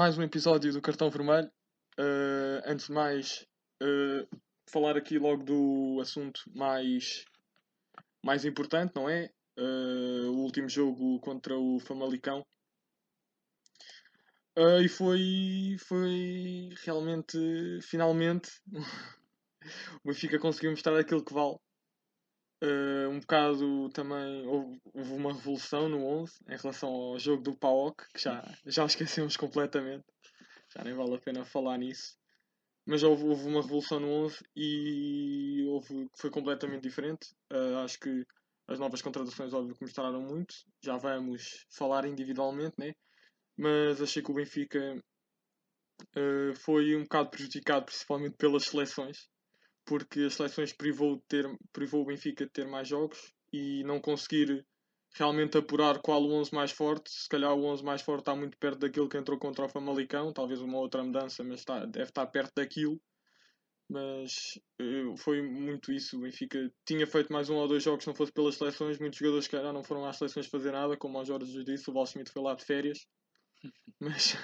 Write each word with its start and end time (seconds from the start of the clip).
mais 0.00 0.16
um 0.16 0.22
episódio 0.22 0.72
do 0.72 0.80
Cartão 0.80 1.10
Vermelho. 1.10 1.52
Uh, 1.98 2.62
antes 2.64 2.86
de 2.86 2.92
mais, 2.92 3.46
uh, 3.82 4.26
falar 4.66 4.96
aqui 4.96 5.18
logo 5.18 5.44
do 5.44 6.00
assunto 6.00 6.40
mais, 6.54 7.26
mais 8.24 8.46
importante, 8.46 8.94
não 8.96 9.10
é? 9.10 9.30
Uh, 9.58 10.30
o 10.30 10.38
último 10.38 10.70
jogo 10.70 11.20
contra 11.20 11.54
o 11.54 11.78
Famalicão. 11.80 12.42
e 14.82 14.88
foi, 14.88 15.76
foi 15.86 16.70
realmente, 16.82 17.38
finalmente, 17.82 18.50
o 20.02 20.08
Benfica 20.08 20.38
conseguiu 20.38 20.70
mostrar 20.70 20.98
aquilo 20.98 21.22
que 21.22 21.34
vale. 21.34 21.58
Uh, 22.62 23.08
um 23.08 23.20
bocado 23.20 23.88
também 23.90 24.46
houve, 24.46 24.80
houve, 24.92 25.12
uma 25.14 25.32
revolução 25.32 25.88
no 25.88 26.04
11 26.04 26.34
em 26.48 26.56
relação 26.56 26.90
ao 26.90 27.18
jogo 27.18 27.42
do 27.42 27.56
PAOK, 27.56 28.04
que 28.12 28.20
já, 28.20 28.42
já 28.66 28.84
esquecemos 28.86 29.36
completamente, 29.36 30.04
já 30.74 30.84
nem 30.84 30.94
vale 30.94 31.14
a 31.14 31.20
pena 31.20 31.44
falar 31.44 31.78
nisso. 31.78 32.18
Mas 32.86 33.02
houve, 33.02 33.24
houve 33.24 33.46
uma 33.46 33.62
revolução 33.62 34.00
no 34.00 34.08
11 34.08 34.38
e 34.56 35.64
houve, 35.68 36.08
foi 36.16 36.30
completamente 36.30 36.82
diferente. 36.82 37.28
Uh, 37.52 37.78
acho 37.84 37.98
que 37.98 38.26
as 38.68 38.78
novas 38.78 39.02
contratações, 39.02 39.52
óbvio, 39.52 39.74
que 39.74 39.82
mostraram 39.82 40.22
muito. 40.22 40.54
Já 40.82 40.96
vamos 40.96 41.66
falar 41.70 42.04
individualmente, 42.04 42.74
né? 42.78 42.92
mas 43.60 44.00
achei 44.00 44.22
que 44.22 44.30
o 44.30 44.34
Benfica 44.34 44.96
uh, 46.16 46.54
foi 46.56 46.96
um 46.96 47.02
bocado 47.02 47.30
prejudicado, 47.30 47.84
principalmente 47.84 48.36
pelas 48.36 48.64
seleções 48.64 49.28
porque 49.84 50.20
as 50.20 50.34
seleções 50.34 50.72
privou, 50.72 51.16
de 51.16 51.22
ter, 51.22 51.58
privou 51.72 52.02
o 52.02 52.06
Benfica 52.06 52.44
de 52.44 52.52
ter 52.52 52.66
mais 52.66 52.88
jogos 52.88 53.32
e 53.52 53.82
não 53.84 54.00
conseguir 54.00 54.64
realmente 55.14 55.58
apurar 55.58 55.98
qual 56.00 56.22
o 56.22 56.32
11 56.32 56.54
mais 56.54 56.70
forte. 56.70 57.10
Se 57.10 57.28
calhar 57.28 57.52
o 57.52 57.64
11 57.64 57.84
mais 57.84 58.02
forte 58.02 58.20
está 58.20 58.34
muito 58.34 58.56
perto 58.58 58.78
daquilo 58.78 59.08
que 59.08 59.18
entrou 59.18 59.38
contra 59.38 59.64
o 59.64 59.68
Famalicão, 59.68 60.32
talvez 60.32 60.60
uma 60.60 60.78
outra 60.78 61.02
mudança, 61.02 61.42
mas 61.42 61.60
está, 61.60 61.84
deve 61.84 62.10
estar 62.10 62.26
perto 62.26 62.52
daquilo. 62.54 63.00
Mas 63.88 64.56
uh, 64.80 65.16
foi 65.16 65.42
muito 65.42 65.92
isso. 65.92 66.16
O 66.16 66.20
Benfica 66.20 66.72
tinha 66.86 67.06
feito 67.08 67.32
mais 67.32 67.50
um 67.50 67.56
ou 67.56 67.66
dois 67.66 67.82
jogos 67.82 68.04
se 68.04 68.08
não 68.08 68.14
fosse 68.14 68.30
pelas 68.30 68.54
seleções. 68.54 69.00
Muitos 69.00 69.18
jogadores 69.18 69.48
que 69.48 69.56
não 69.60 69.82
foram 69.82 70.04
às 70.04 70.16
seleções 70.16 70.46
fazer 70.46 70.70
nada, 70.70 70.96
como 70.96 71.18
o 71.18 71.24
Jorge 71.24 71.64
disse, 71.64 71.90
o 71.90 71.92
Val 71.92 72.06
Schmidt 72.06 72.30
foi 72.30 72.40
lá 72.40 72.54
de 72.54 72.64
férias. 72.64 73.04
Mas 73.98 74.36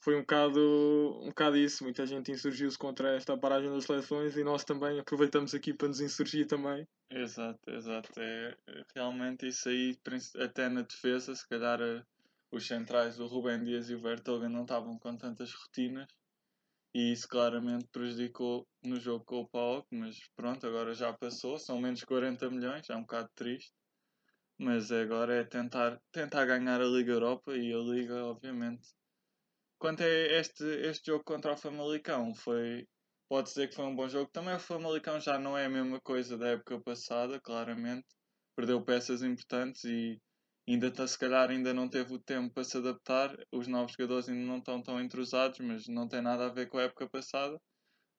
foi 0.00 0.16
um 0.16 0.20
bocado, 0.20 0.60
um 1.22 1.28
bocado 1.28 1.56
isso. 1.56 1.84
Muita 1.84 2.06
gente 2.06 2.30
insurgiu-se 2.30 2.78
contra 2.78 3.16
esta 3.16 3.36
paragem 3.36 3.70
das 3.70 3.84
seleções 3.84 4.36
e 4.36 4.44
nós 4.44 4.64
também 4.64 4.98
aproveitamos 4.98 5.54
aqui 5.54 5.74
para 5.74 5.88
nos 5.88 6.00
insurgir 6.00 6.46
também. 6.46 6.86
Exato, 7.10 7.70
exato. 7.70 8.08
É, 8.18 8.56
realmente 8.94 9.46
isso 9.46 9.68
aí, 9.68 9.96
até 10.40 10.68
na 10.68 10.82
defesa, 10.82 11.34
se 11.34 11.48
calhar 11.48 11.80
eh, 11.80 12.02
os 12.52 12.66
centrais, 12.66 13.18
o 13.18 13.26
Rubem 13.26 13.64
Dias 13.64 13.88
e 13.90 13.94
o 13.94 14.00
Vertogen 14.00 14.50
não 14.50 14.62
estavam 14.62 14.98
com 14.98 15.16
tantas 15.16 15.52
rotinas 15.52 16.06
e 16.94 17.12
isso 17.12 17.28
claramente 17.28 17.86
prejudicou 17.92 18.66
no 18.82 18.98
jogo 18.98 19.24
com 19.24 19.40
o 19.40 19.48
PAOK, 19.48 19.86
mas 19.92 20.18
pronto, 20.34 20.66
agora 20.66 20.94
já 20.94 21.12
passou, 21.12 21.58
são 21.58 21.80
menos 21.80 22.02
40 22.04 22.50
milhões, 22.50 22.88
é 22.88 22.96
um 22.96 23.02
bocado 23.02 23.28
triste. 23.34 23.72
Mas 24.58 24.90
agora 24.90 25.34
é 25.34 25.44
tentar, 25.44 26.00
tentar 26.10 26.44
ganhar 26.44 26.80
a 26.80 26.84
Liga 26.84 27.12
Europa 27.12 27.56
e 27.56 27.72
a 27.72 27.78
Liga, 27.78 28.24
obviamente. 28.24 28.88
Quanto 29.78 30.02
a 30.02 30.06
este, 30.06 30.64
este 30.64 31.06
jogo 31.06 31.24
contra 31.24 31.52
o 31.52 31.56
Famalicão, 31.56 32.34
foi, 32.34 32.86
pode 33.28 33.48
dizer 33.48 33.68
que 33.68 33.76
foi 33.76 33.84
um 33.84 33.94
bom 33.94 34.08
jogo. 34.08 34.30
Também 34.32 34.54
o 34.54 34.58
Famalicão 34.58 35.20
já 35.20 35.38
não 35.38 35.56
é 35.56 35.66
a 35.66 35.70
mesma 35.70 36.00
coisa 36.00 36.36
da 36.36 36.48
época 36.48 36.80
passada, 36.80 37.40
claramente. 37.40 38.06
Perdeu 38.56 38.84
peças 38.84 39.22
importantes 39.22 39.84
e 39.84 40.18
ainda 40.68 40.88
está, 40.88 41.06
se 41.06 41.18
calhar 41.18 41.48
ainda 41.50 41.72
não 41.72 41.88
teve 41.88 42.12
o 42.12 42.18
tempo 42.18 42.52
para 42.52 42.64
se 42.64 42.76
adaptar. 42.76 43.36
Os 43.52 43.68
novos 43.68 43.92
jogadores 43.92 44.28
ainda 44.28 44.44
não 44.46 44.58
estão 44.58 44.82
tão 44.82 45.00
entrosados, 45.00 45.60
mas 45.60 45.86
não 45.86 46.08
tem 46.08 46.20
nada 46.20 46.46
a 46.46 46.52
ver 46.52 46.68
com 46.68 46.78
a 46.78 46.82
época 46.82 47.08
passada. 47.08 47.56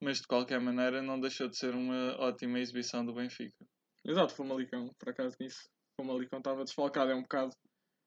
Mas 0.02 0.18
de 0.18 0.26
qualquer 0.26 0.60
maneira 0.60 1.02
não 1.02 1.20
deixou 1.20 1.46
de 1.46 1.58
ser 1.58 1.74
uma 1.74 2.16
ótima 2.18 2.58
exibição 2.58 3.04
do 3.04 3.12
Benfica. 3.12 3.66
Exato, 4.02 4.34
Famalicão, 4.34 4.90
por 4.98 5.10
acaso 5.10 5.36
nisso 5.38 5.68
quando 5.96 6.38
estava 6.38 6.64
desfalcado, 6.64 7.10
é 7.10 7.14
um 7.14 7.22
bocado 7.22 7.54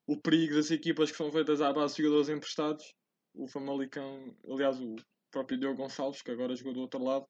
o 0.08 0.20
perigo 0.20 0.56
das 0.56 0.72
equipas 0.72 1.12
que 1.12 1.18
são 1.18 1.32
feitas 1.32 1.62
à 1.62 1.72
base 1.72 1.96
de 1.96 2.04
jogadores 2.04 2.30
emprestados. 2.30 2.94
O 3.34 3.48
Famalicão, 3.48 4.36
aliás, 4.48 4.80
o 4.80 4.96
próprio 5.32 5.60
Diogo 5.60 5.78
Gonçalves, 5.78 6.22
que 6.22 6.32
agora 6.32 6.56
jogou 6.56 6.74
do 6.74 6.82
outro 6.82 7.04
lado, 7.04 7.26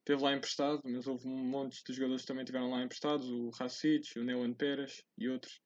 esteve 0.00 0.22
lá 0.22 0.34
emprestado, 0.34 0.80
mas 0.84 1.06
houve 1.06 1.26
um 1.28 1.44
monte 1.44 1.82
de 1.84 1.92
jogadores 1.92 2.22
que 2.22 2.28
também 2.28 2.42
estiveram 2.42 2.70
lá 2.70 2.82
emprestados, 2.82 3.28
o 3.28 3.50
Racic, 3.50 4.18
o 4.18 4.24
Neuan 4.24 4.52
Pérez 4.52 5.02
e 5.18 5.28
outros. 5.28 5.60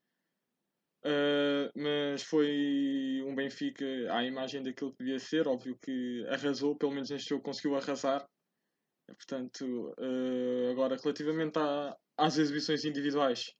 Uh, 1.05 1.69
mas 1.75 2.23
foi 2.23 3.21
um 3.27 3.35
Benfica 3.35 3.85
à 4.09 4.23
imagem 4.23 4.63
daquilo 4.63 4.91
que 4.91 5.03
devia 5.03 5.19
ser, 5.19 5.47
óbvio 5.47 5.77
que 5.79 6.25
arrasou, 6.29 6.75
pelo 6.75 6.93
menos 6.93 7.11
neste 7.11 7.29
jogo 7.29 7.43
conseguiu 7.43 7.75
arrasar. 7.75 8.25
Portanto, 9.07 9.93
uh, 9.99 10.71
agora 10.71 10.97
relativamente 10.97 11.59
à, 11.59 11.95
às 12.17 12.37
exibições 12.37 12.85
individuais, 12.85 13.53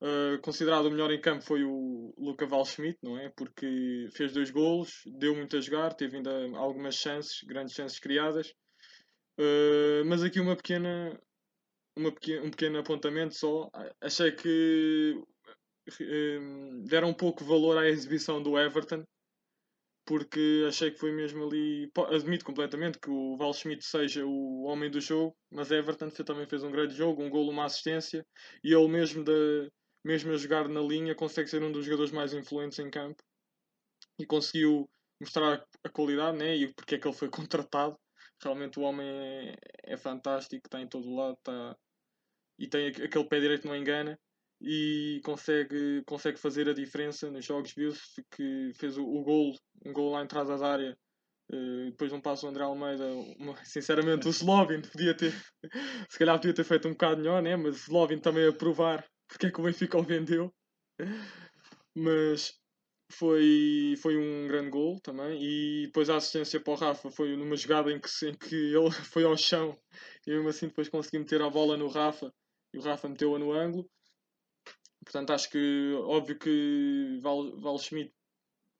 Uh, 0.00 0.38
considerado 0.42 0.86
o 0.86 0.90
melhor 0.90 1.10
em 1.10 1.20
campo 1.20 1.42
foi 1.42 1.64
o 1.64 2.14
Luca 2.18 2.46
Valschmidt, 2.46 2.98
não 3.02 3.16
é? 3.18 3.30
Porque 3.30 4.08
fez 4.12 4.32
dois 4.32 4.50
golos, 4.50 5.00
deu 5.06 5.34
muito 5.34 5.56
a 5.56 5.60
jogar, 5.60 5.94
teve 5.94 6.18
ainda 6.18 6.30
algumas 6.58 6.96
chances, 6.96 7.42
grandes 7.44 7.74
chances 7.74 7.98
criadas. 7.98 8.52
Uh, 9.38 10.04
mas 10.06 10.22
aqui 10.22 10.38
uma 10.38 10.54
pequena, 10.54 11.18
uma 11.96 12.12
pequena, 12.12 12.44
um 12.44 12.50
pequeno 12.50 12.78
apontamento 12.78 13.34
só. 13.34 13.70
Achei 14.00 14.32
que 14.32 15.14
uh, 15.88 16.84
deram 16.84 17.08
um 17.08 17.14
pouco 17.14 17.44
valor 17.44 17.78
à 17.78 17.88
exibição 17.88 18.42
do 18.42 18.58
Everton, 18.58 19.02
porque 20.04 20.64
achei 20.68 20.90
que 20.90 20.98
foi 20.98 21.10
mesmo 21.10 21.44
ali. 21.44 21.90
Admito 22.10 22.44
completamente 22.44 22.98
que 22.98 23.08
o 23.10 23.36
Val 23.38 23.54
Schmidt 23.54 23.82
seja 23.82 24.26
o 24.26 24.64
homem 24.64 24.90
do 24.90 25.00
jogo, 25.00 25.34
mas 25.50 25.70
Everton 25.70 26.10
também 26.10 26.46
fez 26.46 26.62
um 26.62 26.70
grande 26.70 26.94
jogo, 26.94 27.22
um 27.22 27.30
golo, 27.30 27.50
uma 27.50 27.64
assistência, 27.64 28.26
e 28.62 28.74
ele 28.74 28.88
mesmo 28.88 29.24
da 29.24 29.32
mesmo 30.06 30.32
a 30.32 30.36
jogar 30.36 30.68
na 30.68 30.80
linha, 30.80 31.16
consegue 31.16 31.50
ser 31.50 31.60
um 31.64 31.72
dos 31.72 31.84
jogadores 31.84 32.12
mais 32.12 32.32
influentes 32.32 32.78
em 32.78 32.88
campo 32.88 33.20
e 34.16 34.24
conseguiu 34.24 34.88
mostrar 35.20 35.66
a 35.82 35.88
qualidade 35.88 36.38
né? 36.38 36.56
e 36.56 36.72
porque 36.72 36.94
é 36.94 36.98
que 36.98 37.08
ele 37.08 37.16
foi 37.16 37.28
contratado. 37.28 37.98
Realmente 38.40 38.78
o 38.78 38.82
homem 38.82 39.04
é, 39.08 39.56
é 39.82 39.96
fantástico, 39.96 40.62
está 40.64 40.80
em 40.80 40.86
todo 40.86 41.12
lado 41.12 41.36
está... 41.38 41.76
e 42.56 42.68
tem 42.68 42.86
aquele 42.86 43.24
pé 43.24 43.40
direito 43.40 43.66
não 43.66 43.74
engana 43.74 44.16
e 44.60 45.20
consegue, 45.24 46.04
consegue 46.06 46.38
fazer 46.38 46.68
a 46.68 46.74
diferença 46.74 47.28
nos 47.28 47.44
jogos. 47.44 47.72
Viu-se 47.74 48.24
que 48.30 48.72
fez 48.76 48.96
o, 48.96 49.04
o 49.04 49.24
gol, 49.24 49.56
um 49.84 49.92
gol 49.92 50.12
lá 50.12 50.20
à 50.20 50.22
entrada 50.22 50.56
da 50.56 50.66
área. 50.68 50.96
Uh, 51.50 51.90
depois 51.90 52.12
um 52.12 52.20
passo 52.20 52.46
o 52.46 52.48
André 52.48 52.62
Almeida, 52.62 53.08
uma, 53.38 53.56
sinceramente 53.64 54.28
o 54.28 54.30
Slovin 54.30 54.82
podia 54.82 55.16
ter, 55.16 55.32
se 56.10 56.18
calhar 56.18 56.36
podia 56.36 56.54
ter 56.54 56.64
feito 56.64 56.86
um 56.86 56.92
bocado 56.92 57.18
melhor, 57.18 57.42
né? 57.42 57.56
mas 57.56 57.74
o 57.74 57.78
Slovin 57.90 58.18
também 58.18 58.48
a 58.48 58.52
provar 58.52 59.04
porque 59.28 59.46
é 59.46 59.50
que 59.50 59.60
o 59.60 59.64
Benfica 59.64 59.98
o 59.98 60.02
vendeu. 60.02 60.52
Mas 61.94 62.58
foi, 63.12 63.94
foi 64.02 64.16
um 64.16 64.48
grande 64.48 64.70
gol 64.70 65.00
também. 65.00 65.42
E 65.42 65.86
depois 65.86 66.10
a 66.10 66.16
assistência 66.16 66.60
para 66.60 66.72
o 66.72 66.76
Rafa 66.76 67.10
foi 67.10 67.36
numa 67.36 67.56
jogada 67.56 67.92
em 67.92 68.00
que, 68.00 68.08
em 68.26 68.34
que 68.34 68.54
ele 68.54 68.90
foi 69.12 69.24
ao 69.24 69.36
chão 69.36 69.78
e 70.26 70.30
mesmo 70.30 70.48
assim 70.48 70.68
depois 70.68 70.88
consegui 70.88 71.18
meter 71.18 71.40
a 71.42 71.50
bola 71.50 71.76
no 71.76 71.88
Rafa 71.88 72.32
e 72.72 72.78
o 72.78 72.82
Rafa 72.82 73.08
meteu-a 73.08 73.38
no 73.38 73.52
ângulo. 73.52 73.88
Portanto, 75.04 75.30
acho 75.32 75.50
que 75.50 75.92
óbvio 76.04 76.38
que 76.38 77.20
Val, 77.22 77.56
Val 77.60 77.78
Schmidt 77.78 78.12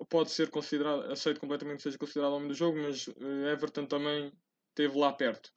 pode 0.08 0.30
ser 0.30 0.50
considerado, 0.50 1.10
aceito 1.10 1.40
completamente 1.40 1.78
que 1.78 1.82
seja 1.84 1.98
considerado 1.98 2.32
homem 2.32 2.48
do 2.48 2.54
jogo, 2.54 2.78
mas 2.78 3.08
eh, 3.08 3.52
Everton 3.52 3.86
também 3.86 4.32
esteve 4.70 4.98
lá 4.98 5.12
perto. 5.12 5.55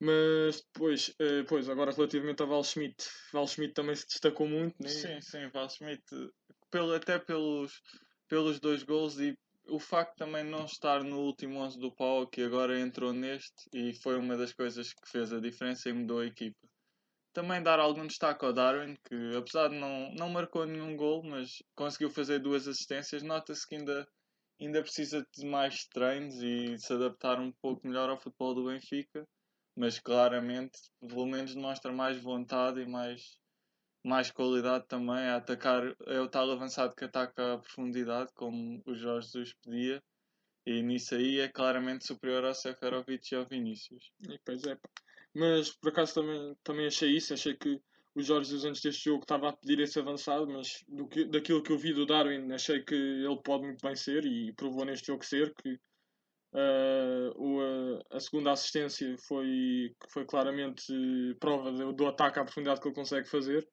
Mas 0.00 0.60
depois, 0.60 1.08
uh, 1.20 1.44
pois, 1.48 1.68
agora 1.68 1.92
relativamente 1.92 2.42
a 2.42 2.46
Val 2.46 2.64
Schmidt, 2.64 2.96
Val 3.32 3.46
Schmidt 3.46 3.74
também 3.74 3.94
se 3.94 4.06
destacou 4.06 4.46
muito, 4.46 4.74
né? 4.80 4.88
Sim, 4.88 5.20
sim, 5.20 5.48
Val 5.48 5.68
Schmidt, 5.68 6.02
pelo, 6.70 6.94
até 6.94 7.18
pelos, 7.18 7.80
pelos 8.28 8.58
dois 8.58 8.82
gols 8.82 9.18
e 9.18 9.36
o 9.68 9.78
facto 9.78 10.16
também 10.16 10.44
não 10.44 10.64
estar 10.64 11.02
no 11.02 11.20
último 11.20 11.60
11 11.60 11.78
do 11.78 11.94
Pau, 11.94 12.26
que 12.26 12.42
agora 12.42 12.78
entrou 12.78 13.12
neste 13.12 13.68
e 13.72 13.94
foi 14.02 14.18
uma 14.18 14.36
das 14.36 14.52
coisas 14.52 14.92
que 14.92 15.08
fez 15.08 15.32
a 15.32 15.40
diferença 15.40 15.88
e 15.88 15.92
mudou 15.92 16.20
a 16.20 16.26
equipa. 16.26 16.58
Também 17.32 17.62
dar 17.62 17.80
algum 17.80 18.06
destaque 18.06 18.44
ao 18.44 18.52
Darwin, 18.52 18.96
que 19.08 19.36
apesar 19.36 19.68
de 19.68 19.76
não, 19.76 20.12
não 20.14 20.28
marcou 20.28 20.66
nenhum 20.66 20.96
gol, 20.96 21.22
mas 21.24 21.62
conseguiu 21.74 22.10
fazer 22.10 22.38
duas 22.40 22.68
assistências, 22.68 23.22
nota-se 23.22 23.66
que 23.66 23.76
ainda, 23.76 24.06
ainda 24.60 24.82
precisa 24.82 25.26
de 25.34 25.46
mais 25.46 25.86
treinos 25.86 26.36
e 26.42 26.78
se 26.78 26.92
adaptar 26.92 27.40
um 27.40 27.50
pouco 27.52 27.86
melhor 27.86 28.10
ao 28.10 28.20
futebol 28.20 28.54
do 28.54 28.66
Benfica 28.66 29.26
mas 29.76 29.98
claramente 29.98 30.78
pelo 31.00 31.26
menos 31.26 31.54
demonstra 31.54 31.92
mais 31.92 32.16
vontade 32.18 32.80
e 32.80 32.86
mais, 32.86 33.38
mais 34.04 34.30
qualidade 34.30 34.86
também 34.86 35.26
a 35.26 35.36
atacar. 35.36 35.94
É 36.06 36.20
o 36.20 36.28
tal 36.28 36.50
avançado 36.50 36.94
que 36.94 37.04
ataca 37.04 37.54
a 37.54 37.58
profundidade, 37.58 38.32
como 38.34 38.82
o 38.86 38.94
Jorge 38.94 39.26
Jesus 39.28 39.54
pedia, 39.64 40.02
e 40.66 40.82
nisso 40.82 41.14
aí 41.14 41.40
é 41.40 41.48
claramente 41.48 42.06
superior 42.06 42.44
ao 42.44 42.54
Seferovic 42.54 43.32
e 43.32 43.36
ao 43.36 43.46
Vinícius. 43.46 44.12
E 44.28 44.38
pois 44.44 44.64
é, 44.64 44.78
mas 45.34 45.70
por 45.70 45.90
acaso 45.90 46.14
também, 46.14 46.56
também 46.62 46.86
achei 46.86 47.10
isso, 47.10 47.34
achei 47.34 47.54
que 47.54 47.80
o 48.14 48.22
Jorge 48.22 48.50
Jesus 48.50 48.64
antes 48.64 48.80
deste 48.80 49.04
jogo 49.04 49.22
estava 49.22 49.48
a 49.48 49.52
pedir 49.52 49.80
esse 49.80 49.98
avançado, 49.98 50.46
mas 50.46 50.84
do 50.88 51.08
que, 51.08 51.24
daquilo 51.24 51.62
que 51.62 51.72
eu 51.72 51.78
vi 51.78 51.92
do 51.92 52.06
Darwin, 52.06 52.52
achei 52.52 52.80
que 52.80 52.94
ele 52.94 53.42
pode 53.42 53.64
muito 53.64 53.84
bem 53.84 53.96
ser 53.96 54.24
e 54.24 54.52
provou 54.52 54.84
neste 54.84 55.08
jogo 55.08 55.24
ser 55.24 55.52
que 55.54 55.78
uh, 56.54 57.32
o, 57.36 58.00
a 58.10 58.20
segunda 58.20 58.52
assistência 58.52 59.16
foi, 59.26 59.94
foi 60.10 60.24
claramente 60.24 60.84
prova 61.40 61.70
do, 61.72 61.92
do 61.92 62.06
ataque 62.06 62.38
à 62.38 62.44
profundidade 62.44 62.80
que 62.80 62.88
ele 62.88 62.94
consegue 62.94 63.28
fazer. 63.28 63.66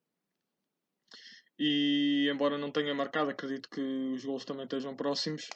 E 1.57 2.27
embora 2.31 2.57
não 2.57 2.71
tenha 2.71 2.93
marcado, 2.93 3.29
acredito 3.29 3.69
que 3.69 3.81
os 3.81 4.25
gols 4.25 4.43
também 4.45 4.63
estejam 4.63 4.95
próximos 4.95 5.47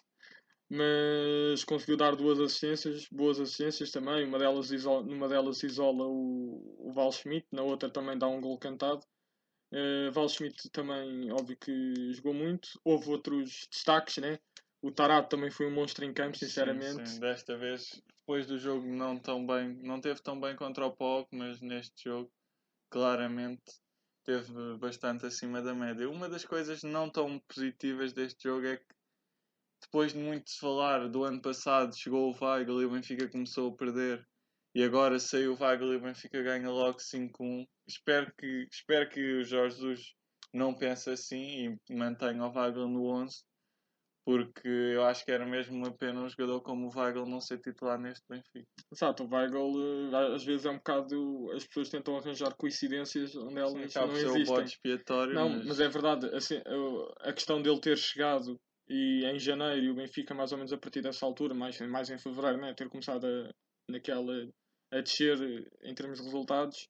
mas 0.70 1.64
conseguiu 1.64 1.96
dar 1.96 2.16
duas 2.16 2.40
assistências, 2.40 3.08
boas 3.12 3.40
assistências 3.40 3.92
também. 3.92 4.26
Uma 4.26 4.40
delas 4.40 4.72
isola, 4.72 5.04
numa 5.06 5.28
delas 5.28 5.62
isola 5.64 6.06
o, 6.08 6.90
o 6.90 6.94
Val 6.94 7.12
Schmidt, 7.12 7.48
na 7.52 7.62
outra 7.62 7.90
também 7.90 8.18
dá 8.18 8.28
um 8.28 8.42
gol 8.42 8.58
cantado. 8.58 9.02
Uh, 9.72 10.12
Val 10.12 10.30
Schmidt 10.30 10.70
também, 10.72 11.32
óbvio 11.32 11.58
que 11.58 12.14
jogou 12.14 12.34
muito. 12.34 12.70
Houve 12.84 13.10
outros 13.12 13.68
destaques, 13.72 14.18
né? 14.18 14.40
O 14.86 14.92
Tarato 14.92 15.30
também 15.30 15.50
foi 15.50 15.66
um 15.66 15.74
monstro 15.74 16.06
em 16.06 16.14
campo, 16.14 16.38
sinceramente. 16.38 17.10
Sim, 17.10 17.16
sim. 17.16 17.20
Desta 17.20 17.58
vez, 17.58 18.00
depois 18.20 18.46
do 18.46 18.60
jogo, 18.60 18.86
não 18.86 19.18
tão 19.18 19.44
bem, 19.44 19.74
não 19.82 20.00
teve 20.00 20.22
tão 20.22 20.40
bem 20.40 20.56
contra 20.56 20.86
o 20.86 20.96
POC, 20.96 21.28
mas 21.32 21.60
neste 21.60 22.04
jogo, 22.04 22.32
claramente, 22.92 23.64
teve 24.24 24.54
bastante 24.78 25.26
acima 25.26 25.60
da 25.60 25.74
média. 25.74 26.08
Uma 26.08 26.30
das 26.30 26.46
coisas 26.46 26.84
não 26.84 27.10
tão 27.10 27.40
positivas 27.48 28.14
deste 28.14 28.44
jogo 28.44 28.68
é 28.68 28.78
que 28.78 28.86
depois 29.82 30.14
de 30.14 30.20
muito 30.20 30.52
se 30.52 30.60
falar 30.60 31.10
do 31.10 31.24
ano 31.24 31.42
passado, 31.42 31.98
chegou 31.98 32.32
o 32.32 32.46
Weigl 32.46 32.84
e 32.84 32.86
o 32.86 32.92
Benfica 32.92 33.28
começou 33.28 33.74
a 33.74 33.76
perder. 33.76 34.24
E 34.76 34.84
agora 34.84 35.18
saiu 35.18 35.56
o 35.56 35.60
Weigl 35.60 35.94
e 35.94 35.96
o 35.96 36.02
Benfica 36.02 36.44
ganha 36.44 36.70
logo 36.70 37.00
5-1. 37.00 37.66
Espero 37.88 38.32
que, 38.38 38.68
espero 38.72 39.10
que 39.10 39.40
o 39.40 39.44
Jorge 39.44 39.78
Jesus 39.78 40.14
não 40.54 40.76
pense 40.76 41.10
assim 41.10 41.76
e 41.90 41.96
mantenha 41.96 42.46
o 42.46 42.56
Weigl 42.56 42.88
no 42.88 43.08
11. 43.08 43.44
Porque 44.26 44.68
eu 44.68 45.04
acho 45.04 45.24
que 45.24 45.32
era 45.32 45.46
mesmo 45.46 45.76
uma 45.76 45.96
pena 45.96 46.22
um 46.22 46.30
jogador 46.30 46.60
como 46.62 46.88
o 46.88 47.00
Weigl 47.00 47.28
não 47.28 47.40
ser 47.40 47.60
titular 47.60 48.00
neste 48.00 48.26
Benfica. 48.28 48.66
Exato, 48.92 49.24
o 49.24 49.30
Weigl 49.32 50.12
eh, 50.12 50.34
às 50.34 50.44
vezes 50.44 50.66
é 50.66 50.72
um 50.72 50.78
bocado. 50.78 51.52
As 51.52 51.66
pessoas 51.68 51.90
tentam 51.90 52.18
arranjar 52.18 52.56
coincidências 52.56 53.36
onde 53.36 53.60
elas 53.60 53.94
Sim, 53.94 54.00
não 54.00 54.18
existem. 54.18 54.64
expiatório, 54.64 55.34
não, 55.34 55.50
mas... 55.50 55.68
mas... 55.68 55.80
é 55.80 55.88
verdade. 55.88 56.26
Assim, 56.36 56.60
a 57.20 57.32
questão 57.32 57.62
dele 57.62 57.80
ter 57.80 57.96
chegado 57.98 58.60
e 58.88 59.26
em 59.26 59.40
janeiro 59.40 59.86
e 59.86 59.90
o 59.90 59.96
Benfica 59.96 60.34
mais 60.34 60.52
ou 60.52 60.58
menos 60.58 60.74
a 60.74 60.78
partir 60.78 61.02
dessa 61.02 61.26
altura, 61.26 61.54
mais, 61.54 61.80
mais 61.82 62.10
em 62.10 62.18
fevereiro, 62.18 62.58
né, 62.58 62.74
ter 62.74 62.90
começado 62.90 63.26
a, 63.26 63.50
naquela, 63.90 64.34
a 64.92 65.02
descer 65.02 65.38
em 65.84 65.94
termos 65.94 66.20
de 66.20 66.26
resultados, 66.26 66.88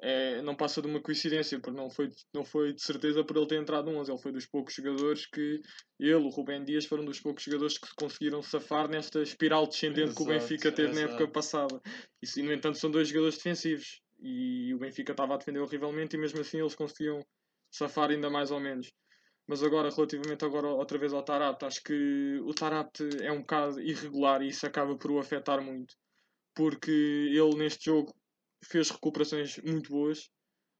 é, 0.00 0.40
não 0.42 0.54
passa 0.54 0.80
de 0.80 0.86
uma 0.86 1.00
coincidência, 1.00 1.58
porque 1.58 1.76
não 1.76 1.90
foi, 1.90 2.10
não 2.32 2.44
foi 2.44 2.72
de 2.72 2.82
certeza 2.82 3.24
por 3.24 3.36
ele 3.36 3.46
ter 3.46 3.60
entrado 3.60 3.90
no 3.90 3.98
11. 3.98 4.10
Ele 4.10 4.20
foi 4.20 4.32
dos 4.32 4.46
poucos 4.46 4.74
jogadores 4.74 5.26
que 5.26 5.60
ele, 5.98 6.14
o 6.14 6.28
Rubem 6.28 6.64
Dias, 6.64 6.86
foram 6.86 7.04
dos 7.04 7.20
poucos 7.20 7.42
jogadores 7.42 7.78
que 7.78 7.88
conseguiram 7.96 8.42
safar 8.42 8.88
nesta 8.88 9.22
espiral 9.22 9.66
descendente 9.66 10.10
exato, 10.10 10.16
que 10.16 10.22
o 10.22 10.26
Benfica 10.26 10.72
teve 10.72 10.90
exato. 10.90 11.06
na 11.06 11.12
época 11.12 11.32
passada. 11.32 11.80
E, 12.22 12.42
no 12.42 12.52
entanto, 12.52 12.78
são 12.78 12.90
dois 12.90 13.08
jogadores 13.08 13.36
defensivos 13.36 14.00
e 14.20 14.72
o 14.74 14.78
Benfica 14.78 15.12
estava 15.12 15.34
a 15.34 15.36
defender 15.36 15.60
horrivelmente 15.60 16.16
e 16.16 16.18
mesmo 16.18 16.40
assim 16.40 16.60
eles 16.60 16.74
conseguiam 16.74 17.24
safar 17.70 18.10
ainda 18.10 18.30
mais 18.30 18.50
ou 18.50 18.60
menos. 18.60 18.92
Mas 19.46 19.62
agora, 19.62 19.90
relativamente 19.90 20.44
agora 20.44 20.68
outra 20.68 20.98
vez 20.98 21.12
ao 21.12 21.22
Tarapte, 21.22 21.64
acho 21.64 21.82
que 21.82 22.38
o 22.44 22.52
Tarapte 22.52 23.08
é 23.22 23.32
um 23.32 23.40
bocado 23.40 23.80
irregular 23.80 24.42
e 24.42 24.48
isso 24.48 24.66
acaba 24.66 24.96
por 24.96 25.10
o 25.10 25.18
afetar 25.18 25.62
muito. 25.62 25.94
Porque 26.54 26.90
ele 26.90 27.56
neste 27.56 27.86
jogo 27.86 28.12
fez 28.64 28.90
recuperações 28.90 29.58
muito 29.58 29.90
boas, 29.90 30.30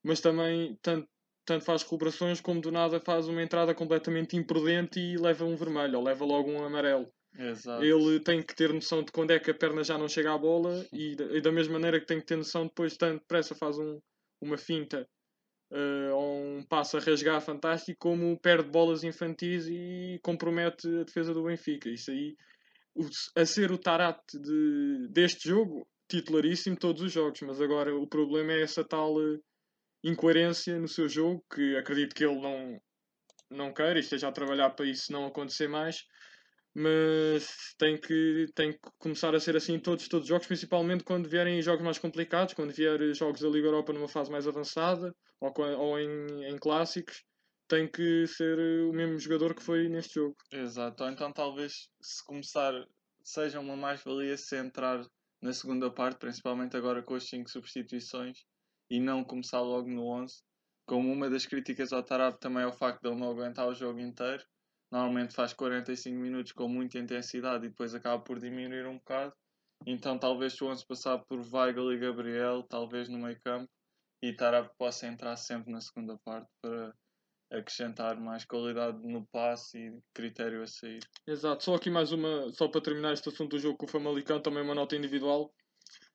mas 0.05 0.21
também 0.21 0.79
tanto, 0.83 1.09
tanto 1.45 1.65
faz 1.65 1.83
recuperações 1.83 2.41
como 2.41 2.61
do 2.61 2.71
nada 2.71 3.01
faz 3.01 3.29
uma 3.29 3.43
entrada 3.43 3.75
completamente 3.75 4.37
imprudente 4.37 4.99
e 5.01 5.17
leva 5.17 5.45
um 5.45 5.57
vermelho, 5.57 5.99
ou 5.99 6.05
leva 6.05 6.25
logo 6.25 6.51
um 6.51 6.65
amarelo. 6.65 7.11
Exato. 7.39 7.85
Ele 7.85 8.21
tem 8.21 8.43
que 8.43 8.55
ter 8.55 8.73
noção 8.73 9.03
de 9.03 9.13
quando 9.13 9.31
é 9.31 9.39
que 9.39 9.51
a 9.51 9.55
perna 9.55 9.85
já 9.85 9.99
não 9.99 10.09
chega 10.09 10.33
à 10.33 10.39
bola 10.39 10.85
e, 10.93 11.13
e 11.13 11.41
da 11.41 11.53
mesma 11.53 11.75
maneira 11.75 12.01
que 12.01 12.07
tem 12.07 12.21
que 12.21 12.27
ter 12.27 12.37
noção 12.37 12.67
depois 12.67 12.97
tanto 12.97 13.21
depressa 13.21 13.55
faz 13.55 13.79
um, 13.79 14.01
uma 14.41 14.57
finta 14.57 15.07
uh, 15.71 16.15
ou 16.15 16.59
um 16.59 16.63
passo 16.63 16.97
a 16.97 17.01
rasgar 17.01 17.41
fantástico, 17.41 17.99
como 18.01 18.39
perde 18.41 18.71
bolas 18.71 19.05
infantis 19.05 19.67
e 19.69 20.19
compromete 20.23 20.89
a 21.01 21.05
defesa 21.05 21.33
do 21.33 21.45
Benfica. 21.45 21.89
Isso 21.89 22.11
aí, 22.11 22.37
o, 22.95 23.07
a 23.37 23.45
ser 23.45 23.71
o 23.71 23.79
Tarate 23.79 24.39
de, 24.39 25.09
deste 25.11 25.49
jogo, 25.49 25.87
titularíssimo 26.09 26.77
todos 26.77 27.03
os 27.03 27.13
jogos, 27.13 27.41
mas 27.43 27.61
agora 27.61 27.95
o 27.95 28.07
problema 28.07 28.53
é 28.53 28.63
essa 28.63 28.85
tal 28.85 29.17
uh, 29.17 29.43
incoerência 30.03 30.79
no 30.79 30.89
seu 30.89 31.09
jogo, 31.09 31.45
que 31.55 31.77
acredito 31.77 32.15
que 32.15 32.25
ele 32.25 32.41
não, 32.41 32.81
não 33.51 33.73
queira 33.73 33.99
e 33.99 34.01
esteja 34.01 34.29
a 34.29 34.33
trabalhar 34.33 34.71
para 34.71 34.87
isso 34.87 35.13
não 35.13 35.27
acontecer 35.27 35.69
mais 35.69 36.05
mas 36.79 37.75
tem 37.77 38.01
que, 38.01 38.47
tem 38.55 38.73
que 38.73 38.79
começar 38.99 39.35
a 39.35 39.41
ser 39.41 39.57
assim 39.57 39.75
em 39.75 39.81
todos, 39.81 40.07
todos 40.07 40.25
os 40.25 40.29
jogos, 40.29 40.47
principalmente 40.47 41.03
quando 41.03 41.29
vierem 41.29 41.61
jogos 41.61 41.85
mais 41.85 41.99
complicados, 41.99 42.55
quando 42.55 42.73
vier 42.73 43.13
jogos 43.15 43.41
da 43.41 43.49
Liga 43.49 43.67
Europa 43.67 43.93
numa 43.93 44.09
fase 44.09 44.31
mais 44.31 44.47
avançada 44.47 45.13
ou, 45.41 45.53
ou 45.77 45.99
em, 45.99 46.45
em 46.45 46.57
clássicos, 46.57 47.25
tem 47.67 47.91
que 47.91 48.27
ser 48.29 48.59
o 48.89 48.93
mesmo 48.93 49.19
jogador 49.19 49.55
que 49.55 49.63
foi 49.63 49.89
neste 49.89 50.15
jogo. 50.15 50.37
Exato, 50.53 51.05
então 51.05 51.33
talvez 51.33 51.89
se 52.01 52.25
começar, 52.25 52.73
seja 53.25 53.59
uma 53.59 53.77
mais-valia 53.77 54.37
se 54.37 54.57
entrar 54.57 55.05
na 55.43 55.53
segunda 55.53 55.91
parte, 55.91 56.19
principalmente 56.19 56.77
agora 56.77 57.03
com 57.03 57.15
as 57.15 57.29
5 57.29 57.49
substituições, 57.51 58.45
e 58.91 59.01
não 59.01 59.25
começar 59.25 59.61
logo 59.61 59.89
no 59.89 60.07
11. 60.07 60.43
Como 60.87 61.13
uma 61.13 61.29
das 61.29 61.47
críticas 61.47 61.93
ao 61.93 62.03
Tarab 62.03 62.39
também 62.39 62.63
é 62.63 62.67
o 62.67 62.73
facto 62.73 63.03
de 63.03 63.09
ele 63.09 63.21
não 63.21 63.31
aguentar 63.31 63.69
o 63.69 63.75
jogo 63.75 64.01
inteiro 64.01 64.43
normalmente 64.91 65.35
faz 65.35 65.53
45 65.53 66.17
minutos 66.17 66.53
com 66.53 66.69
muita 66.69 66.99
intensidade 66.99 67.67
e 67.67 67.69
depois 67.69 67.95
acaba 67.95 68.23
por 68.23 68.39
diminuir 68.39 68.87
um 68.87 68.97
bocado. 68.97 69.35
Então 69.87 70.19
talvez 70.19 70.55
se 70.55 70.65
o 70.65 70.69
11 70.69 70.87
passar 70.87 71.19
por 71.19 71.41
Weigl 71.41 71.93
e 71.93 71.99
Gabriel, 71.99 72.63
talvez 72.65 73.09
no 73.09 73.19
meio 73.19 73.39
campo, 73.41 73.71
e 74.23 74.33
Tarap 74.33 74.71
possa 74.77 75.07
entrar 75.07 75.37
sempre 75.37 75.71
na 75.71 75.81
segunda 75.81 76.19
parte 76.25 76.49
para 76.61 76.93
acrescentar 77.51 78.21
mais 78.21 78.45
qualidade 78.45 78.99
no 79.07 79.27
passe 79.27 79.79
e 79.79 79.99
critério 80.15 80.63
a 80.63 80.67
sair. 80.67 81.01
Exato, 81.27 81.65
só 81.65 81.75
aqui 81.75 81.91
mais 81.91 82.13
uma, 82.13 82.51
só 82.53 82.69
para 82.69 82.81
terminar 82.81 83.13
este 83.13 83.29
assunto 83.29 83.57
do 83.57 83.59
jogo 83.59 83.79
com 83.79 83.87
o 83.87 83.91
Famalicão, 83.91 84.41
também 84.41 84.63
uma 84.63 84.75
nota 84.75 84.97
individual. 84.97 85.53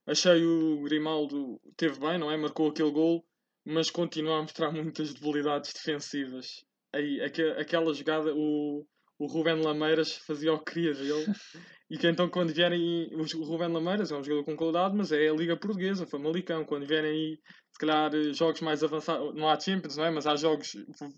Achei 0.06 0.44
o 0.46 0.82
Grimaldo 0.84 1.60
teve 1.78 2.00
bem, 2.00 2.20
não 2.20 2.30
é? 2.30 2.38
Marcou 2.38 2.70
aquele 2.70 2.92
gol, 2.92 3.26
mas 3.66 3.90
continua 3.90 4.40
a 4.40 4.42
mostrar 4.42 4.72
muitas 4.74 5.14
debilidades 5.14 5.74
defensivas 5.74 6.64
aí, 6.94 7.20
aquela 7.60 7.94
jogada, 7.94 8.34
o, 8.34 8.86
o 9.18 9.26
Ruben 9.26 9.62
Lameiras 9.62 10.16
fazia 10.16 10.54
o 10.54 10.60
que 10.60 10.74
queria 10.74 10.94
dele. 10.94 11.26
E 11.90 11.98
que 11.98 12.08
então, 12.08 12.30
quando 12.30 12.54
vierem. 12.54 13.10
O 13.14 13.44
Ruben 13.44 13.72
Lameiras 13.72 14.12
é 14.12 14.16
um 14.16 14.24
jogador 14.24 14.46
com 14.46 14.56
qualidade, 14.56 14.96
mas 14.96 15.12
é 15.12 15.30
a 15.30 15.34
Liga 15.34 15.58
Portuguesa, 15.58 16.08
foi 16.08 16.20
malicão. 16.20 16.66
Quando 16.66 16.88
vierem 16.88 17.12
aí, 17.12 17.40
se 17.72 17.80
calhar, 17.80 18.12
jogos 18.34 18.62
mais 18.62 18.84
avançados. 18.84 19.36
Não 19.36 19.50
há 19.50 19.60
Champions, 19.60 19.98
não 19.98 20.06
é? 20.06 20.12
Mas 20.12 20.26
há 20.26 20.36
jogos. 20.36 20.76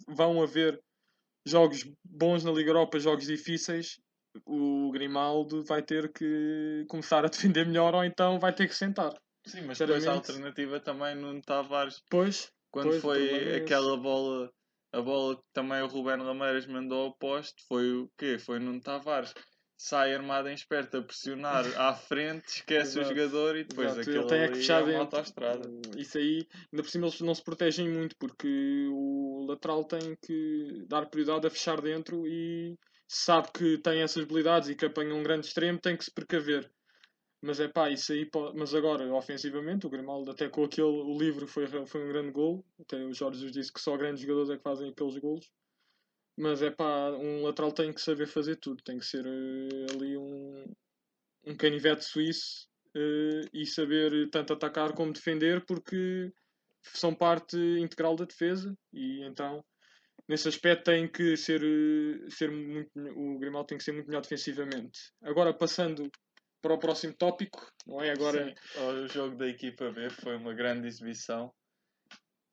Vão 0.08 0.42
haver 0.42 0.80
jogos 1.46 1.88
bons 2.04 2.44
na 2.44 2.52
Liga 2.52 2.72
Europa, 2.72 3.00
jogos 3.00 3.28
difíceis. 3.28 4.00
O 4.46 4.92
Grimaldo 4.92 5.64
vai 5.64 5.82
ter 5.82 6.12
que 6.12 6.86
começar 6.90 7.24
a 7.24 7.30
defender 7.30 7.66
melhor 7.66 7.94
ou 7.96 8.04
então 8.04 8.40
vai 8.40 8.54
ter 8.54 8.68
que 8.68 8.76
sentar. 8.76 9.14
Sim, 9.46 9.62
mas 9.62 9.78
depois 9.78 10.08
a 10.08 10.14
alternativa 10.14 10.80
também 10.80 11.16
no 11.16 11.40
Tavares. 11.42 12.02
Pois. 12.10 12.52
Quando 12.72 12.90
pois, 12.90 13.02
foi 13.02 13.30
é 13.30 13.56
aquela 13.58 13.96
bola 13.96 14.52
a 14.92 15.02
bola 15.02 15.36
que 15.36 15.44
também 15.54 15.82
o 15.82 15.88
Ruben 15.88 16.18
Lameiras 16.18 16.66
mandou 16.66 17.06
ao 17.06 17.18
poste 17.18 17.64
foi 17.68 17.92
o 17.92 18.10
quê? 18.18 18.40
Foi 18.40 18.60
Nuno 18.60 18.82
Tavares. 18.82 19.34
Sai 19.78 20.16
armado 20.16 20.48
em 20.48 20.54
esperto 20.54 20.98
a 20.98 21.02
pressionar 21.02 21.66
à 21.80 21.94
frente, 21.94 22.48
esquece 22.48 22.98
Exato. 22.98 23.06
o 23.06 23.16
jogador 23.16 23.58
e 23.58 23.66
depois 23.66 23.92
Exato. 23.92 24.10
aquilo 24.10 24.28
tem 24.28 24.48
que 24.48 24.56
fechar 24.56 24.82
é 24.82 24.94
uma 24.94 25.02
autostrada. 25.02 25.70
Isso 25.98 26.18
aí, 26.18 26.48
ainda 26.72 26.84
por 26.84 26.90
cima 26.90 27.08
eles 27.08 27.20
não 27.20 27.36
se 27.36 27.44
protegem 27.44 27.90
muito 27.90 28.16
porque 28.18 28.88
o 28.90 29.46
lateral 29.50 29.84
tem 29.84 30.16
que 30.22 30.86
dar 30.88 31.06
prioridade 31.08 31.48
a 31.48 31.50
fechar 31.50 31.82
dentro 31.82 32.26
e 32.26 32.78
sabe 33.08 33.50
que 33.54 33.78
tem 33.80 34.02
essas 34.02 34.24
habilidades 34.24 34.70
e 34.70 34.76
que 34.76 34.86
apanha 34.86 35.14
um 35.14 35.24
grande 35.24 35.48
extremo, 35.48 35.80
tem 35.80 35.98
que 35.98 36.06
se 36.06 36.12
precaver. 36.12 36.72
Mas 37.42 37.60
é 37.60 37.68
pá, 37.68 37.90
isso 37.90 38.12
aí. 38.12 38.28
Mas 38.56 38.74
agora, 38.74 39.06
ofensivamente, 39.14 39.86
o 39.86 39.90
Grimaldo 39.90 40.32
até 40.32 40.50
com 40.50 40.64
aquele 40.64 40.88
o 40.88 41.18
livro 41.18 41.48
foi, 41.48 41.68
foi 41.68 42.04
um 42.04 42.08
grande 42.08 42.32
gol. 42.32 42.66
Até 42.80 42.98
o 42.98 43.14
Jorge 43.14 43.52
disse 43.52 43.72
que 43.72 43.80
só 43.80 43.96
grandes 43.96 44.22
jogadores 44.22 44.50
é 44.50 44.58
que 44.58 44.64
fazem 44.64 44.90
aqueles 44.90 45.18
golos. 45.20 45.46
Mas 46.38 46.62
é 46.62 46.70
pá, 46.70 47.12
um 47.12 47.44
lateral 47.44 47.72
tem 47.72 47.94
que 47.94 48.02
saber 48.02 48.28
fazer 48.28 48.58
tudo. 48.58 48.84
Tem 48.84 49.00
que 49.00 49.06
ser 49.06 49.26
uh, 49.26 49.96
ali 49.96 50.18
um, 50.18 50.66
um 51.46 51.56
canivete 51.56 52.04
suíço 52.04 52.68
uh, 52.96 53.50
e 53.54 53.66
saber 53.66 54.30
tanto 54.30 54.54
atacar 54.54 54.94
como 54.94 55.14
defender, 55.14 55.64
porque 55.66 56.32
são 56.84 57.16
parte 57.16 57.58
integral 57.58 58.16
da 58.16 58.26
defesa. 58.26 58.76
E 58.94 59.24
então, 59.24 59.64
nesse 60.28 60.48
aspecto, 60.48 60.92
tem 60.92 61.08
que 61.08 61.38
ser, 61.38 61.64
uh, 61.64 62.32
ser 62.32 62.52
muito, 62.52 62.92
o 63.16 63.40
Grimaldo 63.40 63.68
tem 63.68 63.78
que 63.78 63.84
ser 63.84 63.94
muito 63.94 64.08
melhor 64.08 64.22
defensivamente. 64.22 65.14
Agora, 65.24 65.54
passando 65.54 66.12
para 66.62 66.74
o 66.74 66.80
próximo 66.80 67.14
tópico, 67.14 67.72
não 67.86 68.02
é? 68.02 68.12
Agora. 68.12 68.44
Sim, 68.44 68.82
o 68.82 69.08
jogo 69.08 69.38
da 69.38 69.48
equipa 69.48 69.92
B 69.92 70.10
foi 70.10 70.36
uma 70.36 70.54
grande 70.54 70.88
exibição. 70.88 71.54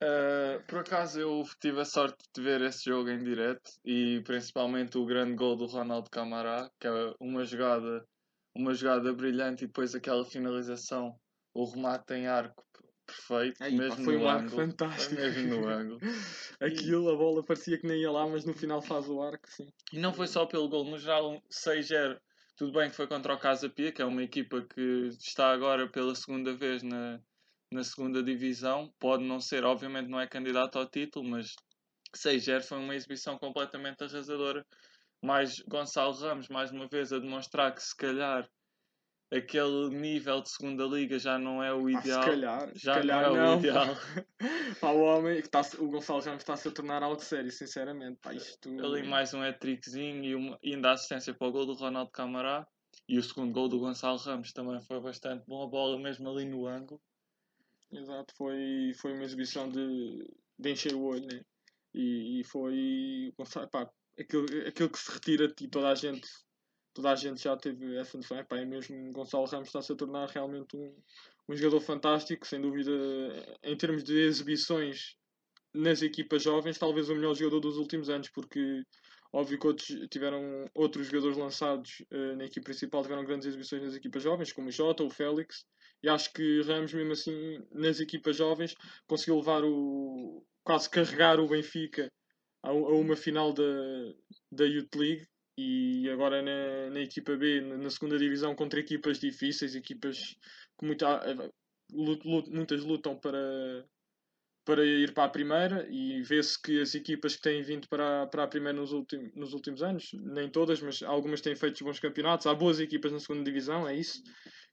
Uh, 0.03 0.61
por 0.67 0.79
acaso 0.79 1.19
eu 1.19 1.43
tive 1.61 1.79
a 1.79 1.85
sorte 1.85 2.25
de 2.35 2.41
ver 2.41 2.61
esse 2.61 2.83
jogo 2.83 3.09
em 3.09 3.23
direto 3.23 3.71
e 3.85 4.21
principalmente 4.25 4.97
o 4.97 5.05
grande 5.05 5.35
gol 5.35 5.55
do 5.55 5.65
Ronaldo 5.65 6.09
Camará, 6.09 6.69
que 6.77 6.87
é 6.87 6.91
uma 7.21 7.45
jogada, 7.45 8.05
uma 8.53 8.73
jogada 8.73 9.13
brilhante 9.13 9.63
e 9.63 9.67
depois 9.67 9.95
aquela 9.95 10.25
finalização, 10.25 11.17
o 11.53 11.63
remate 11.63 12.13
em 12.15 12.27
arco 12.27 12.65
perfeito, 13.05 13.63
Aí, 13.63 13.77
pá, 13.77 13.83
mesmo 13.83 14.03
foi 14.03 14.17
no 14.17 14.23
um 14.23 14.27
arco 14.27 14.45
ângulo. 14.45 14.67
fantástico. 14.67 15.15
Mesmo 15.15 15.55
no 15.55 15.67
ângulo. 15.67 15.99
Aquilo, 16.59 17.09
a 17.09 17.15
bola 17.15 17.43
parecia 17.43 17.77
que 17.77 17.87
nem 17.87 18.01
ia 18.01 18.11
lá, 18.11 18.27
mas 18.27 18.45
no 18.45 18.53
final 18.53 18.81
faz 18.81 19.07
o 19.07 19.21
arco, 19.21 19.47
sim. 19.49 19.67
E 19.91 19.99
não 19.99 20.13
foi 20.13 20.27
só 20.27 20.45
pelo 20.45 20.67
gol, 20.67 20.85
no 20.85 20.97
geral 20.97 21.33
um 21.33 21.41
6-0. 21.49 22.19
Tudo 22.55 22.71
bem 22.73 22.89
que 22.89 22.95
foi 22.95 23.07
contra 23.07 23.33
o 23.33 23.39
Casa 23.39 23.69
Pia, 23.69 23.91
que 23.91 24.01
é 24.01 24.05
uma 24.05 24.23
equipa 24.23 24.61
que 24.61 25.09
está 25.19 25.51
agora 25.51 25.89
pela 25.89 26.13
segunda 26.15 26.53
vez 26.53 26.83
na, 26.83 27.19
na 27.73 27.83
segunda 27.83 28.23
divisão. 28.23 28.93
Pode 28.99 29.23
não 29.23 29.39
ser, 29.39 29.63
obviamente 29.63 30.09
não 30.09 30.19
é 30.19 30.27
candidato 30.27 30.77
ao 30.77 30.85
título, 30.85 31.25
mas 31.25 31.55
6-0 32.15 32.61
foi 32.61 32.77
uma 32.77 32.95
exibição 32.95 33.37
completamente 33.37 34.03
arrasadora. 34.03 34.65
Mais 35.21 35.59
Gonçalo 35.67 36.13
Ramos, 36.13 36.49
mais 36.49 36.71
uma 36.71 36.87
vez, 36.87 37.11
a 37.11 37.19
demonstrar 37.19 37.73
que 37.73 37.81
se 37.81 37.95
calhar 37.95 38.47
aquele 39.31 39.89
nível 39.89 40.41
de 40.41 40.49
segunda 40.49 40.85
liga 40.85 41.17
já 41.17 41.39
não 41.39 41.63
é 41.63 41.73
o 41.73 41.89
ideal. 41.89 42.23
se 42.23 42.29
calhar, 42.29 42.71
já 42.75 42.93
se 42.93 42.99
calhar 42.99 43.29
não 43.29 43.35
é 43.35 43.39
não. 43.39 43.55
o 43.55 43.59
ideal. 43.59 43.85
Pá, 44.79 44.91
o 44.91 45.01
homem, 45.01 45.41
que 45.41 45.49
tá, 45.49 45.61
o 45.79 45.89
Gonçalo 45.89 46.21
Ramos 46.21 46.41
está-se 46.41 46.67
a 46.67 46.71
tornar 46.71 47.01
algo 47.01 47.21
sério, 47.21 47.49
sinceramente. 47.49 48.19
Pá, 48.21 48.33
isto... 48.33 48.69
Ali 48.83 49.03
mais 49.03 49.33
um 49.33 49.41
hat-trickzinho 49.41 50.23
e, 50.23 50.35
uma- 50.35 50.59
e 50.61 50.73
ainda 50.75 50.91
assistência 50.91 51.33
para 51.33 51.47
o 51.47 51.51
gol 51.51 51.65
do 51.65 51.73
Ronaldo 51.73 52.11
Camará. 52.11 52.67
E 53.07 53.17
o 53.17 53.23
segundo 53.23 53.51
gol 53.51 53.67
do 53.67 53.79
Gonçalo 53.79 54.17
Ramos 54.17 54.53
também 54.53 54.79
foi 54.81 54.99
bastante 55.01 55.43
bom. 55.47 55.63
A 55.63 55.67
bola 55.67 55.99
mesmo 55.99 56.29
ali 56.29 56.45
no 56.45 56.67
ângulo. 56.67 57.01
Exato, 57.95 58.33
foi, 58.35 58.91
foi 58.99 59.13
uma 59.13 59.23
exibição 59.23 59.69
de, 59.69 60.27
de 60.57 60.71
encher 60.71 60.95
o 60.95 61.03
olho, 61.03 61.25
né? 61.25 61.41
E, 61.93 62.39
e 62.39 62.43
foi 62.43 63.31
pá, 63.71 63.87
aquilo, 64.19 64.45
aquilo 64.67 64.89
que 64.89 64.97
se 64.97 65.11
retira 65.11 65.47
de 65.47 65.53
ti, 65.53 65.67
toda 65.67 65.89
a 65.89 65.95
gente, 65.95 66.27
toda 66.91 67.11
a 67.11 67.15
gente 67.15 67.43
já 67.43 67.55
teve 67.55 67.95
essa 67.97 68.17
noção, 68.17 68.37
é, 68.37 68.43
pá, 68.43 68.57
é 68.57 68.65
mesmo 68.65 69.11
Gonçalo 69.11 69.45
Ramos 69.45 69.67
está-se 69.67 69.91
a 69.91 69.95
tornar 69.95 70.27
realmente 70.29 70.75
um, 70.75 70.95
um 71.47 71.55
jogador 71.55 71.81
fantástico, 71.81 72.47
sem 72.47 72.59
dúvida, 72.59 72.91
em 73.61 73.77
termos 73.77 74.03
de 74.03 74.19
exibições 74.21 75.15
nas 75.71 76.01
equipas 76.01 76.41
jovens, 76.41 76.79
talvez 76.79 77.09
o 77.09 77.15
melhor 77.15 77.35
jogador 77.35 77.59
dos 77.59 77.77
últimos 77.77 78.09
anos, 78.09 78.29
porque 78.29 78.81
óbvio 79.33 79.59
que 79.59 79.67
outros 79.67 79.87
tiveram 80.09 80.65
outros 80.75 81.07
jogadores 81.07 81.37
lançados 81.37 82.03
eh, 82.11 82.35
na 82.35 82.45
equipa 82.45 82.65
principal 82.65 83.01
tiveram 83.03 83.25
grandes 83.25 83.47
exibições 83.47 83.83
nas 83.83 83.95
equipas 83.95 84.23
jovens, 84.23 84.51
como 84.53 84.69
o 84.69 84.71
Jota, 84.71 85.03
o 85.03 85.09
Félix, 85.09 85.65
e 86.03 86.09
acho 86.09 86.31
que 86.33 86.61
Ramos, 86.61 86.93
mesmo 86.93 87.13
assim, 87.13 87.59
nas 87.71 87.99
equipas 87.99 88.35
jovens, 88.37 88.75
conseguiu 89.07 89.37
levar 89.37 89.63
o. 89.63 90.45
quase 90.63 90.89
carregar 90.89 91.39
o 91.39 91.47
Benfica 91.47 92.07
a, 92.63 92.69
a 92.69 92.73
uma 92.73 93.15
final 93.15 93.53
da, 93.53 93.63
da 94.51 94.65
Youth 94.65 94.95
League 94.95 95.27
e 95.57 96.09
agora 96.09 96.41
na, 96.41 96.89
na 96.89 96.99
equipa 97.01 97.35
B, 97.35 97.61
na, 97.61 97.77
na 97.77 97.89
segunda 97.89 98.17
divisão, 98.17 98.55
contra 98.55 98.79
equipas 98.79 99.19
difíceis, 99.19 99.75
equipas 99.75 100.17
que 100.79 100.85
muita, 100.85 101.07
eh, 101.25 101.49
lut- 101.91 102.25
lut- 102.25 102.49
muitas 102.49 102.83
lutam 102.83 103.19
para, 103.19 103.85
para 104.65 104.85
ir 104.85 105.13
para 105.13 105.25
a 105.25 105.29
primeira 105.29 105.85
e 105.89 106.21
vê-se 106.21 106.61
que 106.61 106.79
as 106.81 106.95
equipas 106.95 107.35
que 107.35 107.41
têm 107.41 107.61
vindo 107.61 107.87
para, 107.87 108.23
a- 108.23 108.27
para 108.27 108.43
a 108.43 108.47
primeira 108.47 108.77
nos, 108.79 108.93
ultim, 108.93 109.29
nos 109.35 109.53
últimos 109.53 109.83
anos, 109.83 110.11
nem 110.13 110.49
todas, 110.49 110.79
mas 110.81 111.03
algumas 111.03 111.41
têm 111.41 111.55
feito 111.55 111.83
bons 111.83 111.99
campeonatos. 111.99 112.47
Há 112.47 112.53
boas 112.55 112.79
equipas 112.79 113.11
na 113.11 113.19
segunda 113.19 113.43
divisão, 113.43 113.87
é 113.87 113.95
isso 113.95 114.23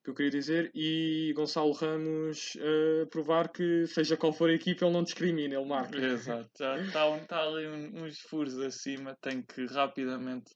que 0.03 0.11
eu 0.11 0.15
queria 0.15 0.31
dizer. 0.31 0.71
E 0.75 1.33
Gonçalo 1.35 1.73
Ramos 1.73 2.57
eh, 2.61 3.07
provar 3.11 3.49
que, 3.49 3.87
seja 3.87 4.17
qual 4.17 4.33
for 4.33 4.49
a 4.49 4.55
equipa, 4.55 4.85
ele 4.85 4.95
não 4.95 5.03
discrimina, 5.03 5.55
ele 5.57 5.67
marca. 5.67 5.99
Exato. 5.99 6.49
Está 6.53 7.19
tá 7.27 7.43
ali 7.43 7.67
um- 7.67 8.05
uns 8.05 8.19
furos 8.21 8.59
acima. 8.61 9.17
Tem 9.21 9.43
que 9.43 9.67
rapidamente 9.67 10.53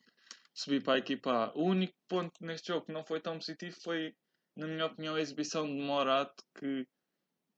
subir 0.54 0.82
para 0.82 0.94
a 0.94 0.98
equipa 0.98 1.30
A. 1.32 1.52
O 1.58 1.64
único 1.64 1.94
ponto 2.08 2.32
neste 2.40 2.68
jogo 2.68 2.86
que 2.86 2.92
não 2.92 3.04
foi 3.04 3.20
tão 3.20 3.36
positivo 3.36 3.76
foi, 3.82 4.14
na 4.56 4.66
minha 4.68 4.86
opinião, 4.86 5.16
a 5.16 5.20
exibição 5.20 5.66
de 5.66 5.72
Morato, 5.82 6.42
que 6.58 6.86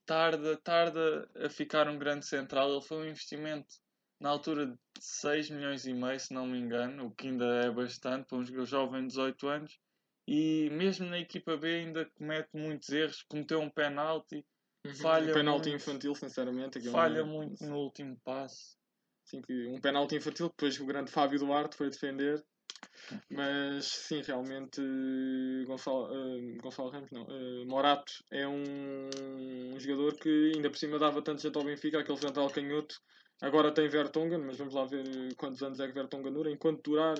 tarda, 0.07 0.57
tarda 0.57 1.29
a 1.35 1.49
ficar 1.49 1.87
um 1.87 1.99
grande 1.99 2.25
central. 2.25 2.71
Ele 2.71 2.81
foi 2.81 2.97
um 2.97 3.09
investimento 3.09 3.75
na 4.19 4.29
altura 4.29 4.65
de 4.65 4.77
6 4.99 5.49
milhões 5.49 5.85
e 5.85 5.93
meio, 5.93 6.19
se 6.19 6.33
não 6.33 6.47
me 6.47 6.57
engano, 6.57 7.05
o 7.07 7.11
que 7.11 7.27
ainda 7.27 7.45
é 7.65 7.69
bastante 7.69 8.25
para 8.27 8.37
um 8.37 8.45
jogador 8.45 8.65
jovem 8.65 9.01
de 9.01 9.07
18 9.09 9.47
anos. 9.47 9.79
E 10.27 10.69
mesmo 10.71 11.05
na 11.05 11.19
equipa 11.19 11.55
B 11.55 11.67
ainda 11.67 12.05
comete 12.05 12.49
muitos 12.53 12.89
erros, 12.89 13.23
cometeu 13.23 13.59
um 13.59 13.69
penalti, 13.69 14.43
falha 15.01 15.31
um 15.31 15.33
penalti 15.33 15.69
muito. 15.69 15.83
infantil, 15.83 16.15
sinceramente. 16.15 16.79
aquilo 16.79 16.93
falha 16.93 17.23
não 17.23 17.43
é- 17.43 17.45
muito 17.45 17.65
no 17.65 17.77
último 17.77 18.17
passe. 18.23 18.75
Sim, 19.23 19.41
um 19.67 19.79
penalti 19.79 20.15
infantil 20.15 20.47
depois 20.49 20.79
o 20.79 20.85
grande 20.85 21.11
Fábio 21.11 21.37
Duarte 21.39 21.75
foi 21.75 21.89
defender. 21.89 22.43
Mas 23.29 23.85
sim, 23.85 24.21
realmente 24.21 24.81
Gonçalo, 25.65 26.09
eh, 26.13 26.57
Gonçalo 26.61 26.89
Ramos 26.89 27.11
não. 27.11 27.25
eh, 27.29 27.65
Morato 27.65 28.11
é 28.31 28.47
um, 28.47 29.09
um 29.73 29.79
jogador 29.79 30.15
que 30.15 30.51
ainda 30.55 30.69
por 30.69 30.77
cima 30.77 30.99
dava 30.99 31.21
tanto 31.21 31.41
jeito 31.41 31.57
ao 31.57 31.65
Benfica, 31.65 31.99
aquele 31.99 32.17
central 32.17 32.49
canhoto. 32.49 32.95
Agora 33.41 33.73
tem 33.73 33.87
Vertonghen, 33.87 34.39
mas 34.39 34.57
vamos 34.57 34.73
lá 34.73 34.85
ver 34.85 35.05
quantos 35.35 35.61
anos 35.61 35.79
é 35.79 35.87
que 35.87 35.93
Vertonghen 35.93 36.33
dura. 36.33 36.51
Enquanto 36.51 36.81
durar, 36.81 37.15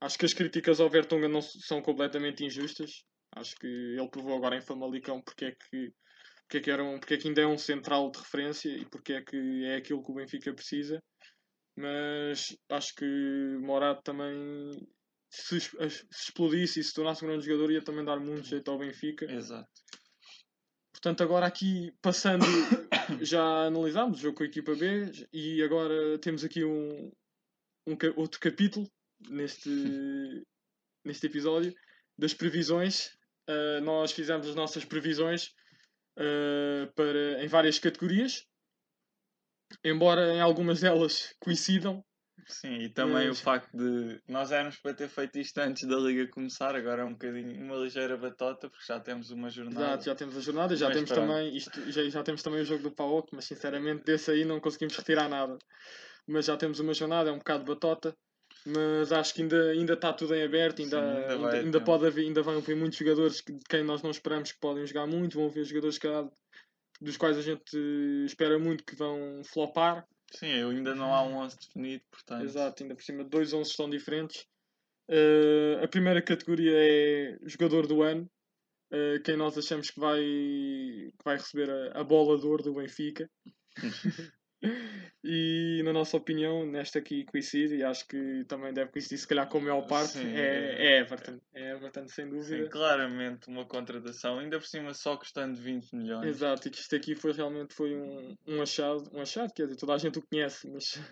acho 0.00 0.18
que 0.18 0.26
as 0.26 0.34
críticas 0.34 0.80
ao 0.80 0.90
Vertonghen 0.90 1.30
não 1.30 1.40
são 1.40 1.80
completamente 1.80 2.44
injustas. 2.44 3.04
Acho 3.34 3.56
que 3.56 3.66
ele 3.66 4.10
provou 4.10 4.36
agora 4.36 4.56
em 4.56 4.60
Famalicão 4.60 5.22
porque 5.22 5.46
é 5.46 5.52
que 5.52 5.92
porque 6.52 6.58
é 6.58 6.60
que, 6.60 6.70
era 6.70 6.84
um, 6.84 6.98
porque 6.98 7.14
é 7.14 7.16
que 7.16 7.28
ainda 7.28 7.40
é 7.40 7.46
um 7.46 7.56
central 7.56 8.10
de 8.10 8.18
referência 8.18 8.68
e 8.68 8.84
porque 8.84 9.14
é 9.14 9.22
que 9.22 9.64
é 9.64 9.76
aquilo 9.76 10.02
que 10.04 10.10
o 10.10 10.14
Benfica 10.14 10.52
precisa. 10.52 11.02
Mas 11.74 12.54
acho 12.68 12.94
que 12.94 13.06
Morato 13.62 14.02
também, 14.02 14.70
se, 15.32 15.60
se 15.60 16.06
explodisse 16.10 16.80
e 16.80 16.84
se 16.84 16.92
tornasse 16.92 17.24
um 17.24 17.28
grande 17.28 17.46
jogador, 17.46 17.72
ia 17.72 17.82
também 17.82 18.04
dar 18.04 18.20
muito 18.20 18.46
jeito 18.46 18.70
ao 18.70 18.78
Benfica. 18.78 19.24
Exato. 19.32 19.68
Portanto, 20.92 21.22
agora 21.22 21.46
aqui, 21.46 21.90
passando, 22.02 22.44
já 23.22 23.66
analisámos 23.66 24.18
o 24.18 24.22
jogo 24.22 24.36
com 24.36 24.42
a 24.42 24.46
equipa 24.46 24.74
B 24.74 25.10
e 25.32 25.62
agora 25.62 26.18
temos 26.18 26.44
aqui 26.44 26.64
um, 26.64 27.10
um 27.86 27.96
outro 28.16 28.38
capítulo 28.38 28.86
neste, 29.28 29.70
neste 31.04 31.26
episódio 31.26 31.74
das 32.18 32.34
previsões. 32.34 33.06
Uh, 33.48 33.80
nós 33.82 34.12
fizemos 34.12 34.46
as 34.46 34.54
nossas 34.54 34.84
previsões 34.84 35.46
uh, 36.18 36.92
para, 36.94 37.42
em 37.42 37.48
várias 37.48 37.78
categorias, 37.78 38.46
embora 39.82 40.34
em 40.34 40.40
algumas 40.42 40.82
delas 40.82 41.34
coincidam. 41.40 42.04
Sim, 42.46 42.74
e 42.80 42.88
também 42.88 43.30
o 43.30 43.34
facto 43.34 43.70
de 43.76 44.20
nós 44.28 44.50
éramos 44.50 44.76
para 44.76 44.94
ter 44.94 45.08
feito 45.08 45.38
isto 45.38 45.58
antes 45.58 45.86
da 45.88 45.96
liga 45.96 46.26
começar, 46.28 46.74
agora 46.74 47.02
é 47.02 47.04
um 47.04 47.12
bocadinho 47.12 47.62
uma 47.62 47.76
ligeira 47.76 48.16
batota, 48.16 48.68
porque 48.68 48.84
já 48.86 48.98
temos 48.98 49.30
uma 49.30 49.48
jornada. 49.48 49.86
Exato, 49.86 50.04
já 50.04 50.14
temos 50.14 50.36
a 50.36 50.40
jornada, 50.40 50.76
já 50.76 50.86
Mas 50.86 50.96
temos 50.96 51.10
pronto. 51.10 51.26
também 51.28 51.56
isto, 51.56 51.90
já, 51.90 52.08
já 52.08 52.22
temos 52.22 52.42
também 52.42 52.60
o 52.60 52.64
jogo 52.64 52.82
do 52.82 52.90
PAOC, 52.90 53.28
mas 53.32 53.44
sinceramente 53.44 54.04
desse 54.04 54.30
aí 54.30 54.44
não 54.44 54.60
conseguimos 54.60 54.96
retirar 54.96 55.28
nada. 55.28 55.56
Mas 56.26 56.46
já 56.46 56.56
temos 56.56 56.80
uma 56.80 56.94
jornada, 56.94 57.30
é 57.30 57.32
um 57.32 57.38
bocado 57.38 57.64
batota, 57.64 58.14
mas 58.66 59.12
acho 59.12 59.34
que 59.34 59.42
ainda 59.42 59.70
ainda 59.70 59.92
está 59.94 60.12
tudo 60.12 60.34
em 60.34 60.42
aberto, 60.42 60.82
ainda, 60.82 61.00
Sim, 61.00 61.06
ainda 61.06 61.32
ainda, 61.32 61.38
vai 61.38 61.58
ainda 61.60 61.80
pode 61.80 62.06
haver, 62.06 62.24
ainda 62.24 62.42
vão 62.42 62.58
haver 62.58 62.76
muitos 62.76 62.98
jogadores 62.98 63.40
que, 63.40 63.52
de 63.52 63.64
quem 63.68 63.84
nós 63.84 64.02
não 64.02 64.10
esperamos 64.10 64.52
que 64.52 64.60
podem 64.60 64.86
jogar 64.86 65.06
muito, 65.06 65.38
vão 65.38 65.46
haver 65.46 65.64
jogadores 65.64 65.98
que, 65.98 66.08
dos 67.00 67.16
quais 67.16 67.36
a 67.36 67.42
gente 67.42 67.76
espera 68.24 68.58
muito 68.58 68.84
que 68.84 68.94
vão 68.94 69.42
flopar. 69.44 70.06
Sim, 70.34 70.48
eu 70.48 70.70
ainda 70.70 70.94
não 70.94 71.14
há 71.14 71.22
um 71.22 71.36
11 71.36 71.56
definido, 71.58 72.04
portanto. 72.10 72.44
Exato, 72.44 72.82
ainda 72.82 72.94
por 72.94 73.02
cima 73.02 73.24
dois 73.24 73.52
11 73.52 73.70
estão 73.70 73.88
diferentes. 73.88 74.46
Eh, 75.08 75.80
a 75.82 75.88
primeira 75.88 76.22
categoria 76.22 76.72
é 76.74 77.38
jogador 77.42 77.86
do 77.86 78.02
ano. 78.02 78.30
Eh, 78.90 79.18
quem 79.24 79.36
nós 79.36 79.56
achamos 79.56 79.90
que 79.90 80.00
vai, 80.00 80.20
que 80.20 81.24
vai 81.24 81.36
receber 81.36 81.70
a, 81.70 82.00
a 82.00 82.04
bola 82.04 82.38
de 82.38 82.46
ouro 82.46 82.62
do 82.62 82.74
Benfica. 82.74 83.28
e 85.24 85.82
na 85.84 85.92
nossa 85.92 86.16
opinião, 86.16 86.64
nesta 86.66 86.98
aqui 86.98 87.24
coincide, 87.24 87.76
e 87.76 87.84
acho 87.84 88.06
que 88.06 88.44
também 88.46 88.72
deve 88.72 88.90
coincidir, 88.90 89.18
se 89.18 89.26
calhar 89.26 89.48
com 89.48 89.58
a 89.58 89.60
maior 89.60 89.82
parte, 89.82 90.12
Sim, 90.12 90.32
é, 90.34 90.96
é 90.96 91.00
Everton. 91.00 91.40
É 91.54 91.72
Everton, 91.72 92.06
sem 92.08 92.24
Sim, 92.26 92.30
dúvida. 92.30 92.68
claramente 92.70 93.48
uma 93.48 93.64
contratação, 93.64 94.38
ainda 94.38 94.58
por 94.58 94.66
cima 94.66 94.94
só 94.94 95.16
custando 95.16 95.56
20 95.60 95.92
milhões. 95.94 96.26
Exato, 96.26 96.68
e 96.68 96.70
que 96.70 96.78
isto 96.78 96.94
aqui 96.96 97.14
foi 97.14 97.32
realmente 97.32 97.74
foi 97.74 97.94
um, 97.94 98.36
um 98.46 98.62
achado, 98.62 99.08
um 99.12 99.20
achado, 99.20 99.52
quer 99.52 99.64
dizer, 99.64 99.76
toda 99.76 99.94
a 99.94 99.98
gente 99.98 100.18
o 100.18 100.22
conhece, 100.22 100.68
mas 100.68 100.84
Sim, 100.84 101.02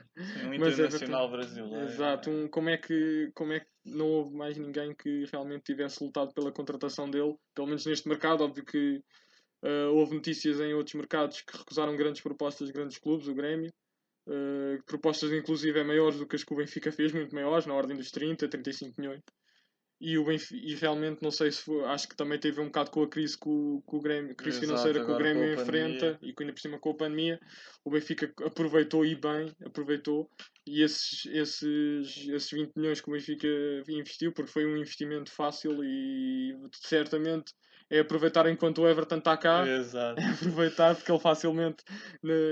um 0.46 0.54
Mas 0.58 0.74
internacional 0.74 1.26
Everton- 1.26 1.36
brasileiro. 1.36 1.84
Exato, 1.86 2.30
um, 2.30 2.48
como, 2.48 2.68
é 2.68 2.76
que, 2.76 3.30
como 3.34 3.52
é 3.52 3.60
que 3.60 3.66
não 3.84 4.06
houve 4.06 4.34
mais 4.34 4.56
ninguém 4.58 4.94
que 4.94 5.24
realmente 5.32 5.64
tivesse 5.64 6.02
lutado 6.04 6.32
pela 6.34 6.52
contratação 6.52 7.10
dele, 7.10 7.34
pelo 7.54 7.66
menos 7.68 7.86
neste 7.86 8.08
mercado, 8.08 8.44
óbvio 8.44 8.64
que 8.64 9.02
eh, 9.62 9.86
houve 9.86 10.14
notícias 10.14 10.60
em 10.60 10.72
outros 10.74 10.94
mercados 10.94 11.42
que 11.42 11.56
recusaram 11.56 11.96
grandes 11.96 12.20
propostas 12.20 12.68
de 12.68 12.72
grandes 12.72 12.98
clubes, 12.98 13.28
o 13.28 13.34
Grêmio, 13.34 13.72
eh, 14.28 14.78
propostas 14.86 15.32
inclusive 15.32 15.82
maiores 15.84 16.18
do 16.18 16.26
que 16.26 16.36
as 16.36 16.44
que 16.44 16.52
o 16.52 16.56
Benfica 16.56 16.90
fez, 16.92 17.12
muito 17.12 17.34
maiores, 17.34 17.66
na 17.66 17.74
ordem 17.74 17.96
dos 17.96 18.10
30, 18.10 18.48
35 18.48 19.00
milhões. 19.00 19.20
e, 20.00 20.16
o 20.16 20.24
Benfica, 20.24 20.56
e 20.56 20.74
realmente 20.76 21.22
não 21.22 21.30
sei 21.30 21.50
se 21.50 21.60
foi, 21.62 21.84
acho 21.84 22.08
que 22.08 22.16
também 22.16 22.38
teve 22.38 22.58
um 22.60 22.66
bocado 22.66 22.90
com 22.90 23.02
a 23.02 23.08
crise 23.08 23.38
que 23.38 23.48
o, 23.48 23.82
que 23.86 23.96
o 23.96 24.00
Grêmio, 24.00 24.34
crise 24.34 24.58
Exato, 24.58 24.66
financeira 24.66 25.04
que 25.04 25.10
o 25.10 25.16
Grêmio 25.18 25.54
com 25.54 25.62
enfrenta 25.62 26.12
pandemia. 26.12 26.18
e 26.22 26.34
ainda 26.40 26.52
por 26.54 26.60
cima 26.60 26.78
com 26.78 26.90
a 26.90 26.96
pandemia, 26.96 27.40
o 27.84 27.90
Benfica 27.90 28.32
aproveitou 28.46 29.04
e 29.04 29.14
bem, 29.14 29.54
aproveitou 29.62 30.30
e 30.66 30.82
esses, 30.82 31.26
esses, 31.26 32.28
esses 32.28 32.50
20 32.50 32.74
milhões 32.76 33.00
que 33.02 33.10
o 33.10 33.12
Benfica 33.12 33.46
investiu, 33.88 34.32
porque 34.32 34.50
foi 34.50 34.64
um 34.64 34.78
investimento 34.78 35.30
fácil 35.30 35.84
e 35.84 36.56
certamente 36.72 37.52
é 37.90 37.98
aproveitar 38.00 38.46
enquanto 38.48 38.82
o 38.82 38.88
Everton 38.88 39.18
está 39.18 39.36
cá 39.36 39.66
Exato. 39.66 40.20
aproveitar 40.22 40.94
porque 40.94 41.10
ele 41.10 41.18
facilmente 41.18 41.82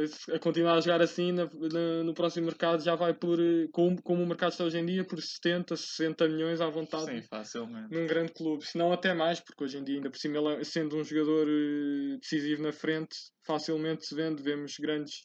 se- 0.08 0.32
a 0.32 0.38
continuar 0.38 0.74
a 0.76 0.80
jogar 0.80 1.00
assim 1.00 1.30
na- 1.32 1.44
na- 1.46 2.02
no 2.04 2.12
próximo 2.12 2.46
mercado 2.46 2.82
já 2.82 2.94
vai 2.96 3.14
por 3.14 3.38
eh, 3.40 3.68
como, 3.72 4.02
como 4.02 4.22
o 4.22 4.26
mercado 4.26 4.50
está 4.52 4.64
hoje 4.64 4.78
em 4.78 4.84
dia 4.86 5.04
por 5.04 5.20
70, 5.22 5.76
60 5.76 6.28
milhões 6.28 6.60
à 6.60 6.68
vontade 6.68 7.04
Sim, 7.06 7.22
facilmente. 7.22 7.94
num 7.94 8.06
grande 8.06 8.32
clube, 8.32 8.64
se 8.66 8.76
não 8.76 8.92
até 8.92 9.14
mais, 9.14 9.38
porque 9.40 9.62
hoje 9.64 9.78
em 9.78 9.84
dia 9.84 9.96
ainda 9.96 10.10
por 10.10 10.18
cima 10.18 10.38
ele 10.38 10.60
é- 10.60 10.64
sendo 10.64 10.96
um 10.96 11.04
jogador 11.04 11.46
eh, 11.48 12.16
decisivo 12.20 12.62
na 12.62 12.72
frente, 12.72 13.16
facilmente 13.46 14.06
se 14.06 14.14
vende, 14.14 14.42
vemos 14.42 14.74
grandes 14.80 15.22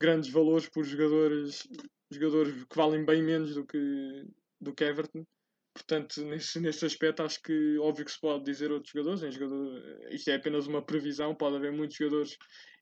grandes 0.00 0.30
valores 0.30 0.66
por 0.68 0.82
jogadores 0.82 1.68
jogadores 2.10 2.64
que 2.64 2.76
valem 2.76 3.04
bem 3.04 3.22
menos 3.22 3.54
do 3.54 3.66
que 3.66 4.24
do 4.60 4.74
que 4.74 4.84
Everton 4.84 5.24
Portanto, 5.72 6.24
nesse, 6.24 6.60
nesse 6.60 6.84
aspecto, 6.84 7.22
acho 7.22 7.40
que 7.42 7.78
óbvio 7.78 8.04
que 8.04 8.10
se 8.12 8.20
pode 8.20 8.44
dizer 8.44 8.72
outros 8.72 8.92
jogadores. 8.92 9.22
Em 9.22 9.30
jogador, 9.30 10.08
isto 10.10 10.28
é 10.30 10.34
apenas 10.34 10.66
uma 10.66 10.82
previsão, 10.82 11.34
pode 11.34 11.56
haver 11.56 11.72
muitos 11.72 11.96
jogadores 11.96 12.36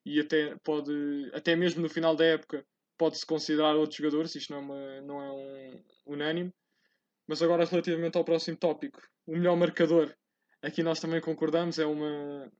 e 0.05 0.19
até, 0.19 0.55
pode, 0.63 0.91
até 1.33 1.55
mesmo 1.55 1.81
no 1.81 1.89
final 1.89 2.15
da 2.15 2.25
época 2.25 2.65
pode-se 2.97 3.25
considerar 3.25 3.75
outros 3.75 3.97
jogadores, 3.97 4.35
isto 4.35 4.51
não 4.51 4.59
é, 4.59 4.61
uma, 4.61 5.01
não 5.01 5.21
é 5.23 5.31
um 5.31 5.83
unânime. 6.13 6.53
Mas 7.25 7.41
agora, 7.41 7.63
relativamente 7.63 8.17
ao 8.17 8.25
próximo 8.25 8.57
tópico, 8.57 9.01
o 9.25 9.37
melhor 9.37 9.55
marcador, 9.55 10.13
aqui 10.61 10.83
nós 10.83 10.99
também 10.99 11.21
concordamos, 11.21 11.79
é 11.79 11.85
uma. 11.85 12.51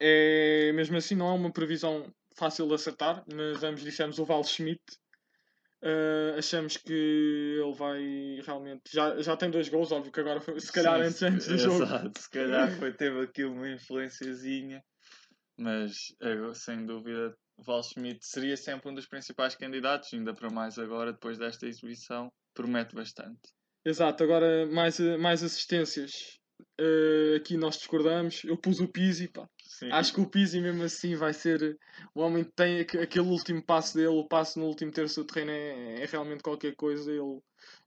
É, 0.00 0.72
mesmo 0.72 0.96
assim, 0.96 1.14
não 1.14 1.28
é 1.28 1.34
uma 1.34 1.52
previsão 1.52 2.12
fácil 2.34 2.66
de 2.66 2.74
acertar, 2.74 3.22
mas 3.32 3.62
ambos 3.62 3.82
dissemos 3.82 4.18
o 4.18 4.24
Val 4.24 4.42
Schmidt. 4.42 4.82
Uh, 5.82 6.38
achamos 6.38 6.76
que 6.76 6.92
ele 6.92 7.74
vai 7.74 8.40
realmente. 8.46 8.82
Já, 8.92 9.20
já 9.20 9.36
tem 9.36 9.50
dois 9.50 9.68
gols, 9.68 9.90
óbvio 9.90 10.12
que 10.12 10.20
agora 10.20 10.40
foi, 10.40 10.60
se 10.60 10.70
calhar 10.70 10.98
Sim, 10.98 11.06
antes, 11.06 11.22
antes 11.22 11.46
do 11.48 11.58
jogo. 11.58 11.82
Exato, 11.82 12.20
se 12.20 12.30
calhar 12.30 12.70
foi, 12.78 12.92
teve 12.92 13.20
aqui 13.22 13.42
uma 13.44 13.68
influenciazinha, 13.68 14.80
mas 15.58 16.14
eu, 16.20 16.54
sem 16.54 16.86
dúvida 16.86 17.34
Val 17.58 17.82
Schmidt 17.82 18.24
seria 18.24 18.56
sempre 18.56 18.90
um 18.90 18.94
dos 18.94 19.06
principais 19.06 19.56
candidatos, 19.56 20.12
ainda 20.14 20.32
para 20.32 20.50
mais 20.50 20.78
agora, 20.78 21.12
depois 21.12 21.36
desta 21.36 21.66
exibição, 21.66 22.32
promete 22.54 22.94
bastante. 22.94 23.40
Exato, 23.84 24.22
agora 24.22 24.64
mais, 24.66 25.00
mais 25.18 25.42
assistências. 25.42 26.38
Uh, 26.80 27.36
aqui 27.36 27.56
nós 27.56 27.76
discordamos. 27.76 28.44
Eu 28.44 28.56
pus 28.56 28.78
o 28.78 28.86
Pizzi, 28.86 29.26
pá. 29.26 29.48
Sim. 29.78 29.88
Acho 29.90 30.12
que 30.12 30.20
o 30.20 30.28
Pizzi 30.28 30.60
mesmo 30.60 30.82
assim 30.82 31.16
vai 31.16 31.32
ser 31.32 31.78
o 32.14 32.20
homem 32.20 32.44
que 32.44 32.52
tem 32.52 32.80
aqu- 32.80 32.98
aquele 33.00 33.26
último 33.26 33.64
passo 33.64 33.94
dele, 33.96 34.08
o 34.08 34.28
passo 34.28 34.58
no 34.58 34.66
último 34.66 34.92
terço 34.92 35.22
do 35.22 35.26
terreno 35.26 35.50
é, 35.50 36.02
é 36.02 36.06
realmente 36.06 36.42
qualquer 36.42 36.74
coisa. 36.76 37.10
Ele 37.10 37.40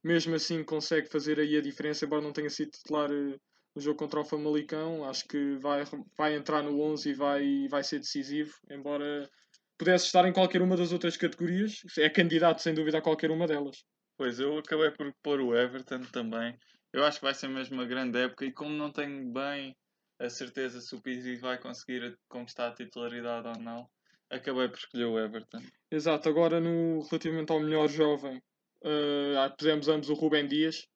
mesmo 0.04 0.34
assim 0.36 0.63
consegue 0.63 1.08
fazer 1.08 1.39
aí 1.39 1.56
a 1.56 1.62
diferença, 1.62 2.06
embora 2.06 2.24
não 2.24 2.34
tenha 2.34 2.50
sido 2.50 2.72
titular 2.72 3.12
eh, 3.12 3.38
no 3.75 3.82
jogo 3.82 4.00
contra 4.00 4.20
o 4.20 4.25
Famalicão. 4.25 5.04
Acho 5.08 5.25
que 5.27 5.58
vai, 5.58 5.84
vai 6.18 6.36
entrar 6.36 6.63
no 6.63 6.80
11 6.82 7.10
e 7.10 7.13
vai, 7.13 7.68
vai 7.70 7.84
ser 7.84 8.00
decisivo, 8.00 8.51
embora 8.70 9.30
pudesse 9.77 10.06
estar 10.06 10.27
em 10.27 10.34
qualquer 10.34 10.63
uma 10.63 10.75
das 10.75 10.92
outras 10.92 11.15
categorias. 11.15 11.82
É 12.00 12.10
candidato 12.10 12.62
sem 12.63 12.74
dúvida 12.74 12.98
a 12.98 13.01
qualquer 13.01 13.30
uma 13.30 13.46
delas. 13.46 13.84
Pois 14.18 14.39
eu 14.39 14.58
acabei 14.58 14.89
por 14.89 15.13
pôr 15.22 15.39
o 15.39 15.56
Everton 15.56 16.01
também. 16.12 16.58
Eu 16.92 17.04
acho 17.06 17.20
que 17.20 17.25
vai 17.25 17.34
ser 17.36 17.48
mesmo 17.50 17.75
uma 17.75 17.86
grande 17.86 18.18
época 18.18 18.44
e 18.46 18.51
como 18.51 18.72
não 18.72 18.92
tenho 18.92 19.32
bem 19.32 19.75
a 20.19 20.29
certeza 20.29 20.81
se 20.81 20.95
o 20.95 21.01
Pizzi 21.01 21.36
vai 21.36 21.57
conseguir 21.57 22.17
conquistar 22.27 22.69
a 22.69 22.74
titularidade 22.74 23.48
ou 23.48 23.57
não, 23.60 23.89
acabei 24.29 24.67
por 24.67 24.77
escolher 24.77 25.05
o 25.05 25.19
Everton. 25.19 25.62
Exato, 25.91 26.29
agora 26.29 26.60
no, 26.60 27.01
relativamente 27.03 27.51
ao 27.51 27.60
melhor 27.60 27.88
jovem, 27.89 28.38
uh, 28.38 29.55
pusemos 29.57 29.88
ambos 29.88 30.10
o 30.10 30.13
Rubem 30.13 30.48
Dias. 30.48 30.88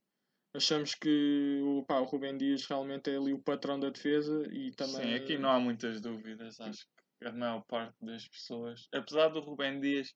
Achamos 0.54 0.96
que 0.96 1.62
o, 1.64 1.84
pá, 1.86 2.00
o 2.00 2.06
Rubem 2.06 2.36
Dias 2.36 2.66
realmente 2.66 3.10
é 3.10 3.18
ali 3.18 3.34
o 3.34 3.40
patrão 3.40 3.80
da 3.80 3.90
defesa 3.90 4.48
e 4.52 4.72
também. 4.72 5.02
Sim, 5.02 5.14
aqui 5.14 5.38
não 5.38 5.50
há 5.50 5.60
muitas 5.60 6.02
dúvidas. 6.02 6.60
Acho 6.60 6.88
que 7.20 7.28
a 7.28 7.32
maior 7.32 7.62
parte 7.68 7.96
das 8.02 8.28
pessoas, 8.28 8.88
apesar 8.92 9.28
do 9.28 9.42
Rubem 9.42 9.80
Dias 9.80 10.14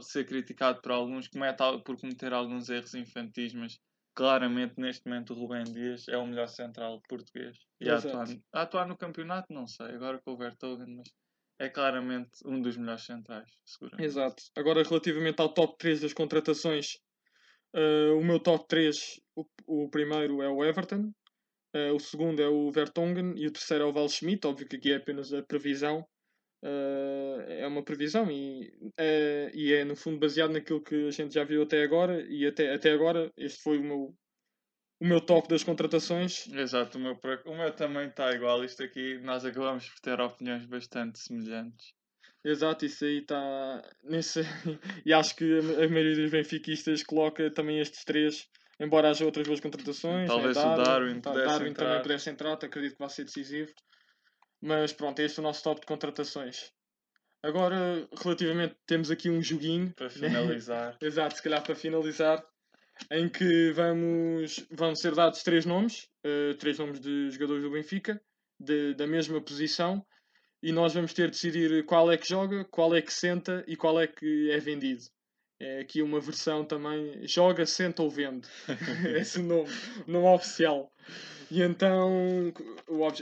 ser 0.00 0.26
criticado 0.26 0.80
por 0.80 0.92
alguns, 0.92 1.28
comete, 1.28 1.62
por 1.84 2.00
cometer 2.00 2.32
alguns 2.32 2.68
erros 2.68 2.94
infantis, 2.94 3.52
mas 3.52 3.78
claramente 4.18 4.74
neste 4.78 5.06
momento 5.06 5.32
o 5.32 5.36
Rubem 5.36 5.62
Dias 5.62 6.08
é 6.08 6.16
o 6.16 6.26
melhor 6.26 6.48
central 6.48 7.00
português. 7.08 7.56
E 7.80 7.88
a 7.88 7.98
atuar, 7.98 8.26
a 8.52 8.62
atuar 8.62 8.88
no 8.88 8.96
campeonato, 8.96 9.52
não 9.52 9.68
sei, 9.68 9.86
agora 9.94 10.18
com 10.18 10.32
o 10.32 10.36
Vertogen, 10.36 10.96
mas 10.96 11.08
é 11.60 11.68
claramente 11.68 12.30
um 12.44 12.60
dos 12.60 12.76
melhores 12.76 13.04
centrais, 13.04 13.48
seguramente. 13.64 14.04
Exato. 14.04 14.42
Agora, 14.56 14.82
relativamente 14.82 15.40
ao 15.40 15.54
top 15.54 15.78
3 15.78 16.00
das 16.00 16.12
contratações, 16.12 16.94
uh, 17.76 18.18
o 18.18 18.24
meu 18.24 18.40
top 18.40 18.66
3, 18.66 19.20
o, 19.36 19.46
o 19.68 19.88
primeiro 19.88 20.42
é 20.42 20.48
o 20.48 20.64
Everton, 20.64 21.12
uh, 21.76 21.94
o 21.94 22.00
segundo 22.00 22.42
é 22.42 22.48
o 22.48 22.72
Vertonghen 22.72 23.34
e 23.36 23.46
o 23.46 23.52
terceiro 23.52 23.84
é 23.84 23.86
o 23.86 23.92
Val 23.92 24.08
Schmidt. 24.08 24.44
Óbvio 24.48 24.66
que 24.66 24.74
aqui 24.78 24.92
é 24.92 24.96
apenas 24.96 25.32
a 25.32 25.44
previsão. 25.44 26.04
Uh, 26.60 27.40
é 27.46 27.66
uma 27.68 27.84
previsão 27.84 28.28
e, 28.32 28.68
uh, 28.82 29.50
e 29.54 29.72
é 29.72 29.84
no 29.84 29.94
fundo 29.94 30.18
baseado 30.18 30.50
naquilo 30.50 30.82
que 30.82 31.06
a 31.06 31.10
gente 31.12 31.32
já 31.32 31.44
viu 31.44 31.62
até 31.62 31.84
agora 31.84 32.20
e 32.28 32.44
até, 32.44 32.74
até 32.74 32.90
agora 32.90 33.30
este 33.36 33.62
foi 33.62 33.78
o 33.78 33.84
meu, 33.84 34.16
o 35.00 35.06
meu 35.06 35.20
top 35.20 35.48
das 35.48 35.62
contratações 35.62 36.48
Exato, 36.52 36.98
o 36.98 37.00
meu, 37.00 37.16
o 37.46 37.56
meu 37.56 37.72
também 37.72 38.08
está 38.08 38.32
igual. 38.32 38.64
Isto 38.64 38.82
aqui, 38.82 39.20
nós 39.20 39.44
acabamos 39.44 39.88
por 39.88 40.00
ter 40.00 40.20
opiniões 40.20 40.66
bastante 40.66 41.20
semelhantes. 41.20 41.92
Exato, 42.44 42.84
isso 42.84 43.04
aí 43.04 43.18
está 43.18 43.82
nesse. 44.02 44.40
e 45.04 45.12
acho 45.12 45.36
que 45.36 45.58
a 45.58 45.88
maioria 45.88 46.16
dos 46.16 46.30
benfiquistas 46.30 47.02
coloca 47.02 47.50
também 47.50 47.80
estes 47.80 48.04
três, 48.04 48.48
embora 48.80 49.10
haja 49.10 49.24
outras 49.24 49.46
boas 49.46 49.60
contratações. 49.60 50.28
Talvez 50.28 50.56
né? 50.56 50.62
o 50.62 50.76
Darwin 50.76 51.20
tá- 51.20 51.30
pudesse 51.30 51.48
Darwin 51.48 51.70
entrar. 51.70 51.86
também 51.86 52.02
pudesse 52.02 52.30
entrar, 52.30 52.52
acredito 52.52 52.92
que 52.92 52.98
vai 52.98 53.08
ser 53.10 53.24
decisivo. 53.24 53.72
Mas 54.60 54.92
pronto, 54.92 55.20
este 55.20 55.38
é 55.38 55.42
o 55.42 55.44
nosso 55.44 55.62
top 55.62 55.80
de 55.80 55.86
contratações. 55.86 56.72
Agora, 57.42 58.08
relativamente, 58.20 58.76
temos 58.86 59.10
aqui 59.10 59.30
um 59.30 59.40
joguinho. 59.40 59.92
Para 59.94 60.10
finalizar, 60.10 60.96
Exato, 61.00 61.36
se 61.36 61.42
calhar 61.42 61.62
para 61.62 61.74
finalizar, 61.76 62.44
em 63.12 63.28
que 63.28 63.70
vamos, 63.72 64.66
vão 64.70 64.94
ser 64.96 65.14
dados 65.14 65.42
três 65.42 65.64
nomes, 65.64 66.08
eh, 66.24 66.54
três 66.54 66.78
nomes 66.78 66.98
de 67.00 67.30
jogadores 67.30 67.62
do 67.62 67.70
Benfica, 67.70 68.20
de- 68.60 68.94
da 68.94 69.06
mesma 69.06 69.40
posição, 69.40 70.04
e 70.60 70.72
nós 70.72 70.94
vamos 70.94 71.14
ter 71.14 71.26
de 71.26 71.36
decidir 71.36 71.84
qual 71.84 72.10
é 72.10 72.18
que 72.18 72.28
joga, 72.28 72.64
qual 72.64 72.94
é 72.96 73.00
que 73.00 73.12
senta 73.12 73.64
e 73.68 73.76
qual 73.76 74.00
é 74.00 74.08
que 74.08 74.50
é 74.50 74.58
vendido. 74.58 75.04
É 75.60 75.80
aqui 75.80 76.02
uma 76.02 76.20
versão 76.20 76.64
também, 76.64 77.26
joga, 77.26 77.64
senta 77.66 78.02
ou 78.02 78.10
vende. 78.10 78.48
Esse 79.16 79.38
é 79.38 79.42
o 79.42 79.44
nome, 79.44 79.70
nome 80.06 80.26
oficial. 80.26 80.92
E 81.50 81.62
então, 81.62 82.52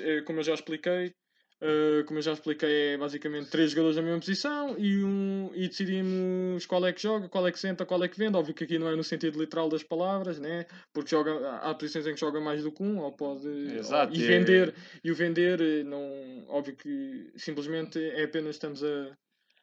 eh, 0.01 0.23
como 0.23 0.41
eu 0.41 0.43
já 0.43 0.55
expliquei, 0.55 1.15
eh, 1.61 2.03
como 2.07 2.19
eu 2.19 2.23
já 2.23 2.33
expliquei, 2.33 2.95
é 2.95 2.99
basicamente 2.99 3.49
três 3.51 3.71
jogadores 3.71 3.97
da 3.97 4.03
mesma 4.03 4.21
posição 4.21 4.77
e, 4.79 5.03
um, 5.05 5.51
e 5.55 5.69
decidimos 5.69 6.67
qual 6.67 6.87
é 6.87 6.93
que 6.93 7.01
joga, 7.03 7.29
qual 7.29 7.47
é 7.47 7.53
que 7.53 7.59
senta, 7.59 7.87
qual 7.87 8.03
é 8.05 8.09
que 8.09 8.19
vende. 8.19 8.37
Óbvio 8.37 8.55
que 8.55 8.65
aqui 8.65 8.79
não 8.79 8.89
é 8.89 8.97
no 8.97 9.05
sentido 9.05 9.39
literal 9.41 9.69
das 9.69 9.83
palavras, 9.83 10.39
né? 10.39 10.67
porque 10.93 11.11
joga, 11.11 11.57
há 11.59 11.75
posições 11.75 12.07
em 12.07 12.15
que 12.15 12.21
joga 12.21 12.41
mais 12.41 12.63
do 12.63 12.73
que 12.73 12.83
um, 12.83 12.99
ou 12.99 13.13
pode 13.13 13.49
Exato, 13.49 14.15
e 14.15 14.21
e 14.21 14.25
é- 14.25 14.27
vender 14.27 14.75
e 15.05 15.11
o 15.11 15.15
vender, 15.15 15.61
eh, 15.61 15.83
não, 15.85 16.45
óbvio 16.49 16.77
que 16.77 17.33
simplesmente 17.37 17.99
é 18.03 18.25
apenas 18.25 18.57
estamos 18.57 18.83
a, 18.85 19.17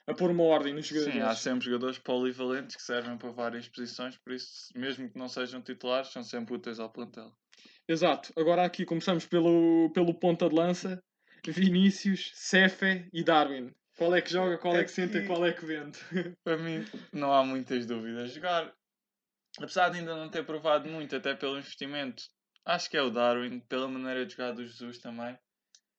a 0.07 0.13
pôr 0.13 0.31
uma 0.31 0.43
ordem 0.43 0.73
nos 0.73 0.85
jogadores. 0.87 1.15
sim, 1.15 1.21
há 1.21 1.35
sempre 1.35 1.65
jogadores 1.65 1.99
polivalentes 1.99 2.75
que 2.75 2.81
servem 2.81 3.17
para 3.17 3.31
várias 3.31 3.67
posições, 3.69 4.17
por 4.17 4.33
isso, 4.33 4.69
mesmo 4.75 5.09
que 5.09 5.17
não 5.17 5.27
sejam 5.27 5.61
titulares, 5.61 6.11
são 6.11 6.23
sempre 6.23 6.55
úteis 6.55 6.79
ao 6.79 6.89
plantel. 6.89 7.31
Exato. 7.87 8.31
Agora 8.37 8.65
aqui 8.65 8.85
começamos 8.85 9.25
pelo, 9.25 9.89
pelo 9.93 10.13
ponta 10.13 10.47
de 10.49 10.55
lança. 10.55 10.99
Vinícius, 11.51 12.31
Cefe 12.33 13.07
e 13.11 13.23
Darwin. 13.23 13.73
Qual 13.97 14.15
é 14.15 14.21
que 14.21 14.31
joga, 14.31 14.57
qual 14.57 14.75
é 14.75 14.83
que 14.83 14.91
senta 14.91 15.23
qual 15.25 15.45
é 15.45 15.53
que 15.53 15.65
vende? 15.65 15.99
Para 16.43 16.57
mim, 16.57 16.83
não 17.11 17.31
há 17.31 17.43
muitas 17.43 17.85
dúvidas. 17.85 18.33
Jogar, 18.33 18.73
apesar 19.57 19.89
de 19.89 19.99
ainda 19.99 20.15
não 20.15 20.29
ter 20.29 20.45
provado 20.45 20.89
muito, 20.89 21.15
até 21.15 21.35
pelo 21.35 21.57
investimento, 21.57 22.23
acho 22.65 22.89
que 22.89 22.97
é 22.97 23.01
o 23.01 23.11
Darwin, 23.11 23.59
pela 23.61 23.87
maneira 23.87 24.25
de 24.25 24.31
jogar 24.33 24.53
do 24.53 24.65
Jesus 24.65 24.97
também. 24.97 25.37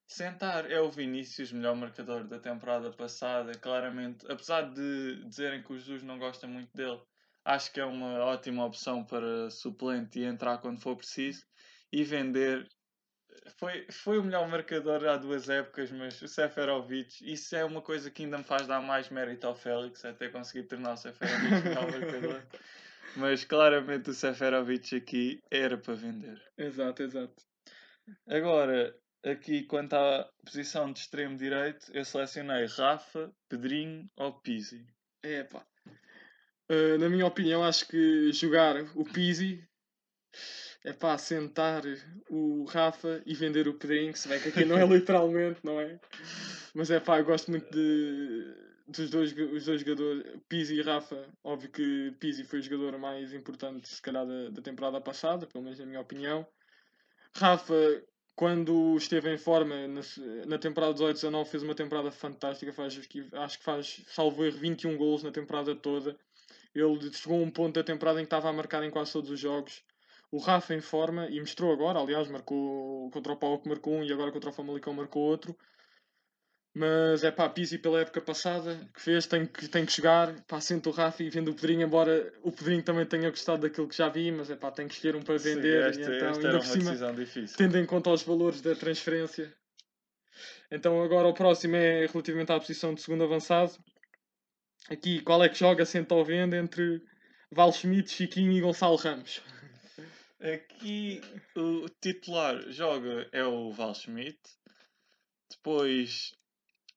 Sentar 0.07 0.71
é 0.71 0.81
o 0.81 0.91
Vinícius, 0.91 1.51
melhor 1.51 1.75
marcador 1.75 2.25
da 2.25 2.39
temporada 2.39 2.91
passada, 2.93 3.53
claramente. 3.53 4.25
Apesar 4.31 4.63
de 4.63 5.25
dizerem 5.27 5.63
que 5.63 5.73
o 5.73 5.79
Jesus 5.79 6.03
não 6.03 6.19
gosta 6.19 6.47
muito 6.47 6.71
dele, 6.77 7.01
acho 7.45 7.73
que 7.73 7.81
é 7.81 7.85
uma 7.85 8.19
ótima 8.21 8.65
opção 8.65 9.05
para 9.05 9.51
suplente 9.51 10.19
e 10.19 10.25
entrar 10.25 10.59
quando 10.59 10.81
for 10.81 10.97
preciso. 10.97 11.43
E 11.93 12.03
vender. 12.03 12.69
Foi, 13.59 13.87
foi 13.91 14.19
o 14.19 14.25
melhor 14.25 14.49
marcador 14.49 15.05
há 15.07 15.17
duas 15.17 15.49
épocas, 15.49 15.91
mas 15.91 16.21
o 16.23 16.29
Seferovic, 16.29 17.31
isso 17.31 17.55
é 17.55 17.65
uma 17.65 17.83
coisa 17.83 18.11
que 18.11 18.25
ainda 18.25 18.39
me 18.39 18.45
faz 18.45 18.67
dar 18.67 18.81
mais 18.81 19.11
mérito 19.11 19.47
ao 19.47 19.55
Félix, 19.55 20.05
até 20.05 20.29
conseguir 20.29 20.65
tornar 20.65 20.95
o 20.95 20.97
Seferovic 20.97 21.47
o 21.47 21.63
melhor 21.69 21.91
marcador. 21.91 22.43
Mas 23.17 23.45
claramente 23.45 24.11
o 24.11 24.15
Seferovic 24.15 24.97
aqui 24.97 25.41
era 25.49 25.79
para 25.79 25.95
vender. 25.95 26.43
Exato, 26.59 27.03
exato. 27.03 27.43
Agora, 28.27 28.97
aqui 29.25 29.63
quanto 29.63 29.95
à 29.95 30.29
posição 30.45 30.93
de 30.93 30.99
extremo 30.99 31.37
direito, 31.37 31.87
eu 31.93 32.05
selecionei 32.05 32.67
Rafa, 32.67 33.33
Pedrinho 33.49 34.11
ou 34.17 34.33
Pizzi. 34.41 34.85
É 35.23 35.45
pá. 35.45 35.65
Uh, 36.69 36.99
na 36.99 37.09
minha 37.09 37.27
opinião, 37.27 37.63
acho 37.63 37.87
que 37.87 38.33
jogar 38.33 38.77
o 38.97 39.05
Pizzi 39.05 39.65
é 40.85 40.93
pá, 40.93 41.17
sentar 41.17 41.83
o 42.29 42.65
Rafa 42.65 43.23
e 43.25 43.35
vender 43.35 43.67
o 43.67 43.75
Pedrinho, 43.75 44.15
se 44.15 44.29
bem 44.29 44.39
que 44.39 44.51
aqui 44.51 44.65
não 44.67 44.77
é 44.77 44.85
literalmente, 44.87 45.61
não 45.65 45.81
é? 45.81 45.99
Mas 46.75 46.91
é 46.91 47.01
pá, 47.01 47.19
eu 47.19 47.25
gosto 47.25 47.51
muito 47.51 47.71
de, 47.73 48.55
dos 48.87 49.09
dois, 49.09 49.33
os 49.33 49.65
dois 49.65 49.81
jogadores, 49.81 50.25
Pizzi 50.47 50.75
e 50.75 50.83
Rafa. 50.83 51.27
Óbvio 51.43 51.71
que 51.71 52.15
Pizzi 52.21 52.45
foi 52.45 52.59
o 52.59 52.63
jogador 52.63 52.99
mais 52.99 53.33
importante, 53.33 53.89
se 53.89 54.03
calhar, 54.03 54.27
da, 54.27 54.51
da 54.51 54.61
temporada 54.61 55.01
passada, 55.01 55.47
pelo 55.47 55.65
menos 55.65 55.79
na 55.79 55.87
minha 55.87 56.01
opinião. 56.01 56.47
Rafa, 57.35 57.75
quando 58.37 58.95
esteve 58.99 59.33
em 59.33 59.39
forma 59.39 59.89
na, 59.89 60.03
na 60.47 60.59
temporada 60.59 60.93
18-19, 60.95 61.47
fez 61.47 61.63
uma 61.63 61.75
temporada 61.75 62.13
fantástica. 62.13 62.73
Faz, 62.75 62.99
acho 63.33 63.59
que 63.59 63.65
faz, 63.65 64.03
salvo 64.09 64.45
erro, 64.45 64.59
21 64.59 64.99
gols 64.99 65.23
na 65.23 65.31
temporada 65.31 65.75
toda. 65.75 66.15
Ele 66.75 67.13
chegou 67.13 67.41
a 67.41 67.43
um 67.43 67.51
ponto 67.51 67.77
da 67.77 67.85
temporada 67.85 68.21
em 68.21 68.25
que 68.25 68.27
estava 68.27 68.51
a 68.51 68.53
marcar 68.53 68.83
em 68.85 68.91
quase 68.91 69.13
todos 69.13 69.31
os 69.31 69.41
jogos. 69.41 69.83
O 70.35 70.39
Rafa 70.39 70.75
em 70.75 70.81
forma, 70.81 71.29
e 71.31 71.39
mostrou 71.39 71.73
agora, 71.73 72.01
aliás, 72.01 72.27
marcou 72.27 73.09
contra 73.13 73.33
o 73.33 73.37
Paulo 73.37 73.61
que 73.61 73.69
marcou 73.69 73.95
um 73.95 74.03
e 74.03 74.13
agora 74.13 74.33
contra 74.33 74.51
o 74.51 74.53
Famalicão 74.53 74.93
marcou 74.93 75.23
outro. 75.23 75.57
Mas 76.75 77.23
é 77.23 77.31
pá, 77.31 77.49
Pizzi 77.49 77.79
pela 77.79 78.01
época 78.01 78.21
passada 78.21 78.91
que 78.93 79.01
fez, 79.01 79.29
tem 79.29 79.47
que, 79.47 79.69
tem 79.69 79.87
que 79.87 79.93
chegar. 79.93 80.35
Pá, 80.49 80.61
sento 80.61 80.91
o 80.91 80.93
Rafa 80.93 81.23
e 81.23 81.31
vendo 81.31 81.53
o 81.53 81.55
Pedrinho, 81.55 81.83
embora 81.83 82.33
o 82.43 82.51
Pedrinho 82.51 82.83
também 82.83 83.07
tenha 83.07 83.31
gostado 83.31 83.63
daquilo 83.63 83.87
que 83.87 83.97
já 83.97 84.09
vi, 84.09 84.33
mas 84.33 84.51
é 84.51 84.57
pá, 84.57 84.73
tem 84.73 84.89
que 84.89 84.95
escolher 84.95 85.15
um 85.15 85.23
para 85.23 85.39
vender. 85.39 85.95
Sim, 85.95 86.01
esta, 86.01 86.17
então, 86.17 86.29
esta 86.31 86.47
ainda 86.49 86.59
por 86.59 86.67
cima, 86.67 87.13
difícil. 87.13 87.57
tendo 87.57 87.79
em 87.79 87.87
conta 87.87 88.11
os 88.11 88.25
valores 88.25 88.61
da 88.61 88.75
transferência. 88.75 89.55
Então 90.69 91.01
agora 91.01 91.29
o 91.29 91.33
próximo 91.33 91.77
é 91.77 92.07
relativamente 92.07 92.51
à 92.51 92.59
posição 92.59 92.93
de 92.93 93.01
segundo 93.01 93.23
avançado. 93.23 93.71
Aqui, 94.91 95.21
qual 95.21 95.45
é 95.45 95.49
que 95.49 95.57
joga, 95.57 95.87
senta 95.87 96.13
ou 96.17 96.25
vende 96.25 96.57
entre 96.57 97.01
Val 97.53 97.73
Schmidt, 97.73 98.11
Chiquinho 98.11 98.51
e 98.51 98.61
Gonçalo 98.61 98.97
Ramos? 98.97 99.41
Aqui 100.45 101.23
o 101.57 101.89
titular 102.03 102.71
joga 102.71 103.27
é 103.33 103.43
o 103.43 103.71
Val 103.71 103.95
Schmidt. 103.95 104.39
Depois 105.51 106.35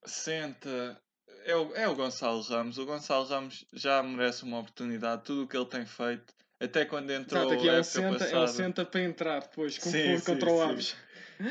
senta. 0.06 1.02
É 1.46 1.56
o, 1.56 1.74
é 1.74 1.88
o 1.88 1.96
Gonçalo 1.96 2.42
Ramos. 2.42 2.78
O 2.78 2.86
Gonçalo 2.86 3.26
Ramos 3.26 3.66
já 3.72 4.04
merece 4.04 4.44
uma 4.44 4.60
oportunidade. 4.60 5.24
Tudo 5.24 5.44
o 5.44 5.48
que 5.48 5.56
ele 5.56 5.66
tem 5.66 5.86
feito. 5.86 6.34
Até 6.60 6.84
quando 6.84 7.10
entrou. 7.12 7.44
Exato, 7.44 7.54
aqui 7.54 7.70
um, 7.70 7.84
senta, 7.84 8.20
passada... 8.20 8.44
um 8.44 8.48
senta 8.48 8.86
para 8.86 9.02
entrar 9.02 9.40
depois, 9.40 9.78
como 9.78 9.96
sim, 9.96 10.18
sim, 10.18 10.26
contra 10.26 10.52
o 10.52 10.62
Aves. 10.62 10.96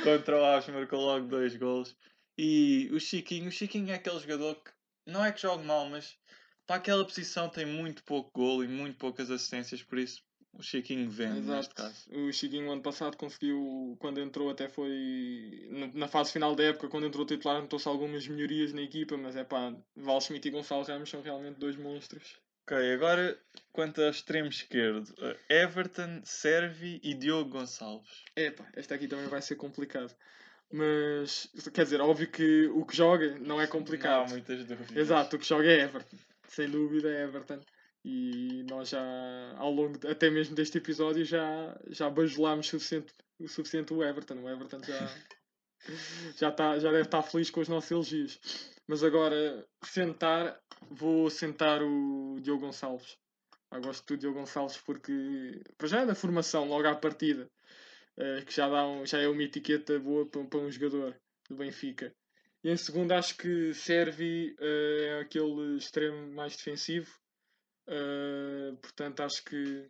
contra 0.05 0.37
o 0.39 0.45
Aves 0.45 0.69
marcou 0.69 1.01
logo 1.01 1.29
dois 1.29 1.57
gols. 1.57 1.97
E 2.37 2.91
o 2.93 3.01
Chiquinho, 3.01 3.49
o 3.49 3.53
Chiquinho 3.53 3.91
é 3.91 3.95
aquele 3.95 4.19
jogador 4.19 4.57
que 4.57 4.71
não 5.07 5.25
é 5.25 5.33
que 5.33 5.41
jogue 5.41 5.65
mal, 5.65 5.89
mas 5.89 6.19
para 6.67 6.77
aquela 6.77 7.05
posição 7.05 7.49
tem 7.49 7.65
muito 7.65 8.05
pouco 8.05 8.31
golo 8.35 8.65
e 8.65 8.69
muito 8.69 8.99
poucas 8.99 9.31
assistências, 9.31 9.83
por 9.83 9.99
isso 9.99 10.26
o 10.59 10.63
Chiquinho 10.63 11.09
vende 11.11 11.39
Exato. 11.39 11.57
neste 11.57 11.75
caso. 11.75 12.11
O 12.11 12.33
Chiquinho 12.33 12.71
ano 12.71 12.83
passado 12.83 13.17
conseguiu, 13.17 13.97
quando 13.99 14.21
entrou 14.21 14.51
até 14.51 14.69
foi 14.69 15.69
na 15.95 16.09
fase 16.09 16.33
final 16.33 16.55
da 16.55 16.65
época, 16.65 16.89
quando 16.89 17.07
entrou 17.07 17.27
titular 17.27 17.61
notou-se 17.61 17.87
algumas 17.87 18.27
melhorias 18.27 18.73
na 18.73 18.83
equipa, 18.83 19.17
mas 19.17 19.37
é 19.37 19.45
pá, 19.45 19.75
Val 19.95 20.21
Schmidt 20.21 20.49
e 20.49 20.51
Gonçalo 20.51 20.85
Ramos 20.85 21.11
são 21.11 21.21
realmente 21.21 21.59
dois 21.59 21.77
monstros. 21.77 22.37
Ok, 22.67 22.95
agora 22.95 23.39
quanto 23.73 24.03
ao 24.03 24.11
extremo 24.11 24.49
esquerdo, 24.49 25.15
eh, 25.21 25.63
Everton, 25.63 26.21
Servi 26.25 27.01
e 27.03 27.15
Diogo 27.15 27.51
Gonçalves. 27.51 28.25
Epá, 28.35 28.67
esta 28.75 28.95
aqui 28.95 29.07
também 29.07 29.29
vai 29.29 29.41
ser 29.41 29.55
complicado. 29.55 30.13
Mas, 30.73 31.49
quer 31.73 31.85
dizer, 31.85 32.01
óbvio 32.01 32.29
que 32.29 32.67
o 32.75 32.85
que 32.85 32.97
joga 32.97 33.39
não 33.39 33.61
é 33.61 33.69
complicado. 33.69 34.17
Não 34.17 34.25
há 34.25 34.29
muitas 34.31 34.65
dúvidas. 34.65 34.97
Exato, 34.97 35.37
o 35.37 35.39
que 35.39 35.47
joga 35.47 35.69
é 35.69 35.83
Everton. 35.83 36.17
Sem 36.49 36.69
dúvida 36.69 37.09
é 37.09 37.23
Everton. 37.23 37.61
E 38.09 38.63
nós 38.71 38.91
já, 38.91 39.03
ao 39.57 39.69
longo, 39.69 39.99
de, 39.99 40.07
até 40.07 40.31
mesmo 40.31 40.55
deste 40.55 40.79
episódio, 40.79 41.25
já, 41.25 41.77
já 41.89 42.09
bajulámos 42.09 42.69
suficiente, 42.69 43.13
o 43.37 43.49
suficiente 43.49 43.93
o 43.93 44.01
Everton. 44.01 44.37
O 44.43 44.49
Everton 44.49 44.79
já, 44.81 45.13
já, 46.39 46.53
tá, 46.53 46.79
já 46.79 46.93
deve 46.93 47.03
estar 47.03 47.21
feliz 47.23 47.51
com 47.51 47.59
os 47.59 47.69
nossos 47.69 47.91
elogios. 47.91 48.39
Mas 48.87 49.03
agora, 49.03 49.67
sentar, 49.83 50.57
vou 50.89 51.29
sentar 51.29 51.83
o 51.83 52.39
Diogo 52.41 52.67
Gonçalves. 52.67 53.19
Eu 53.73 53.81
gosto 53.81 54.07
do 54.07 54.21
Diogo 54.21 54.39
Gonçalves 54.39 54.77
porque, 54.77 55.61
para 55.77 55.89
já 55.89 56.03
é 56.03 56.07
da 56.07 56.15
formação, 56.15 56.69
logo 56.69 56.87
à 56.87 56.95
partida, 56.95 57.51
uh, 58.17 58.47
que 58.47 58.55
já, 58.55 58.69
dá 58.69 58.87
um, 58.87 59.05
já 59.05 59.19
é 59.19 59.27
uma 59.27 59.43
etiqueta 59.43 59.99
boa 59.99 60.25
para, 60.25 60.45
para 60.45 60.61
um 60.61 60.71
jogador 60.71 61.21
do 61.51 61.57
Benfica. 61.57 62.15
E 62.63 62.71
em 62.71 62.77
segundo, 62.77 63.11
acho 63.11 63.37
que 63.37 63.75
serve 63.75 64.55
uh, 64.61 65.23
aquele 65.23 65.77
extremo 65.77 66.33
mais 66.33 66.57
defensivo 66.57 67.11
Uh, 67.89 68.77
portanto, 68.79 69.21
acho 69.21 69.45
que 69.45 69.87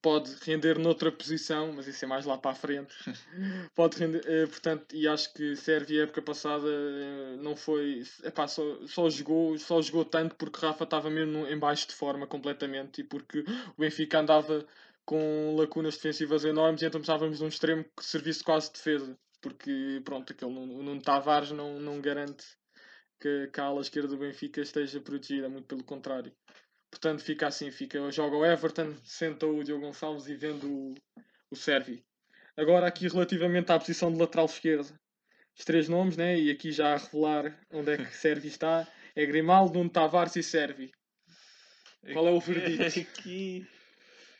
pode 0.00 0.34
render 0.42 0.78
noutra 0.78 1.12
posição, 1.12 1.72
mas 1.72 1.86
isso 1.86 2.04
é 2.04 2.08
mais 2.08 2.24
lá 2.24 2.38
para 2.38 2.52
a 2.52 2.54
frente. 2.54 2.94
pode 3.74 3.98
render, 3.98 4.20
uh, 4.20 4.48
portanto, 4.48 4.94
e 4.94 5.06
acho 5.06 5.32
que 5.34 5.54
serve 5.56 6.00
a 6.00 6.04
época 6.04 6.22
passada 6.22 6.66
uh, 6.66 7.36
não 7.42 7.54
foi. 7.54 8.02
Epá, 8.24 8.46
só, 8.48 8.62
só, 8.86 9.08
jogou, 9.10 9.58
só 9.58 9.80
jogou 9.80 10.04
tanto 10.04 10.34
porque 10.36 10.64
Rafa 10.64 10.84
estava 10.84 11.10
mesmo 11.10 11.46
em 11.46 11.58
baixo 11.58 11.88
de 11.88 11.94
forma 11.94 12.26
completamente 12.26 13.00
e 13.00 13.04
porque 13.04 13.40
o 13.76 13.80
Benfica 13.80 14.20
andava 14.20 14.66
com 15.04 15.56
lacunas 15.56 15.96
defensivas 15.96 16.44
enormes 16.44 16.82
e 16.82 16.86
então 16.86 17.00
precisávamos 17.00 17.38
de 17.38 17.44
um 17.44 17.48
extremo 17.48 17.84
que 17.96 18.04
servisse 18.04 18.42
quase 18.42 18.68
de 18.68 18.74
defesa. 18.74 19.18
Porque, 19.40 20.00
pronto, 20.04 20.32
aquele 20.32 20.52
Nuno 20.52 21.02
Tavares 21.02 21.50
não, 21.50 21.80
não 21.80 22.00
garante 22.00 22.44
que, 23.20 23.48
que 23.52 23.60
a 23.60 23.64
ala 23.64 23.80
esquerda 23.80 24.08
do 24.08 24.16
Benfica 24.16 24.60
esteja 24.60 25.00
protegida, 25.00 25.48
muito 25.48 25.66
pelo 25.66 25.82
contrário. 25.82 26.32
Portanto, 26.92 27.24
fica 27.24 27.46
assim: 27.46 27.70
fica, 27.70 28.10
joga 28.12 28.36
o 28.36 28.44
Everton, 28.44 28.94
senta 29.02 29.46
o 29.46 29.64
Diogo 29.64 29.86
Gonçalves 29.86 30.26
e 30.28 30.36
vende 30.36 30.66
o, 30.66 30.94
o 31.50 31.56
Servi. 31.56 32.04
Agora, 32.54 32.86
aqui 32.86 33.08
relativamente 33.08 33.72
à 33.72 33.78
posição 33.78 34.12
de 34.12 34.18
lateral 34.18 34.44
esquerda, 34.44 34.94
os 35.58 35.64
três 35.64 35.88
nomes, 35.88 36.18
né? 36.18 36.38
e 36.38 36.50
aqui 36.50 36.70
já 36.70 36.92
a 36.92 36.98
revelar 36.98 37.58
onde 37.72 37.92
é 37.92 37.96
que 37.96 38.04
Servi 38.14 38.48
está: 38.48 38.86
é 39.16 39.24
Grimaldo, 39.24 39.78
Nuno 39.78 39.88
Tavares 39.88 40.36
e 40.36 40.42
Servi. 40.42 40.92
Qual 42.12 42.28
é 42.28 42.30
o 42.30 42.40
verdito? 42.40 42.82
Aqui, 43.00 43.66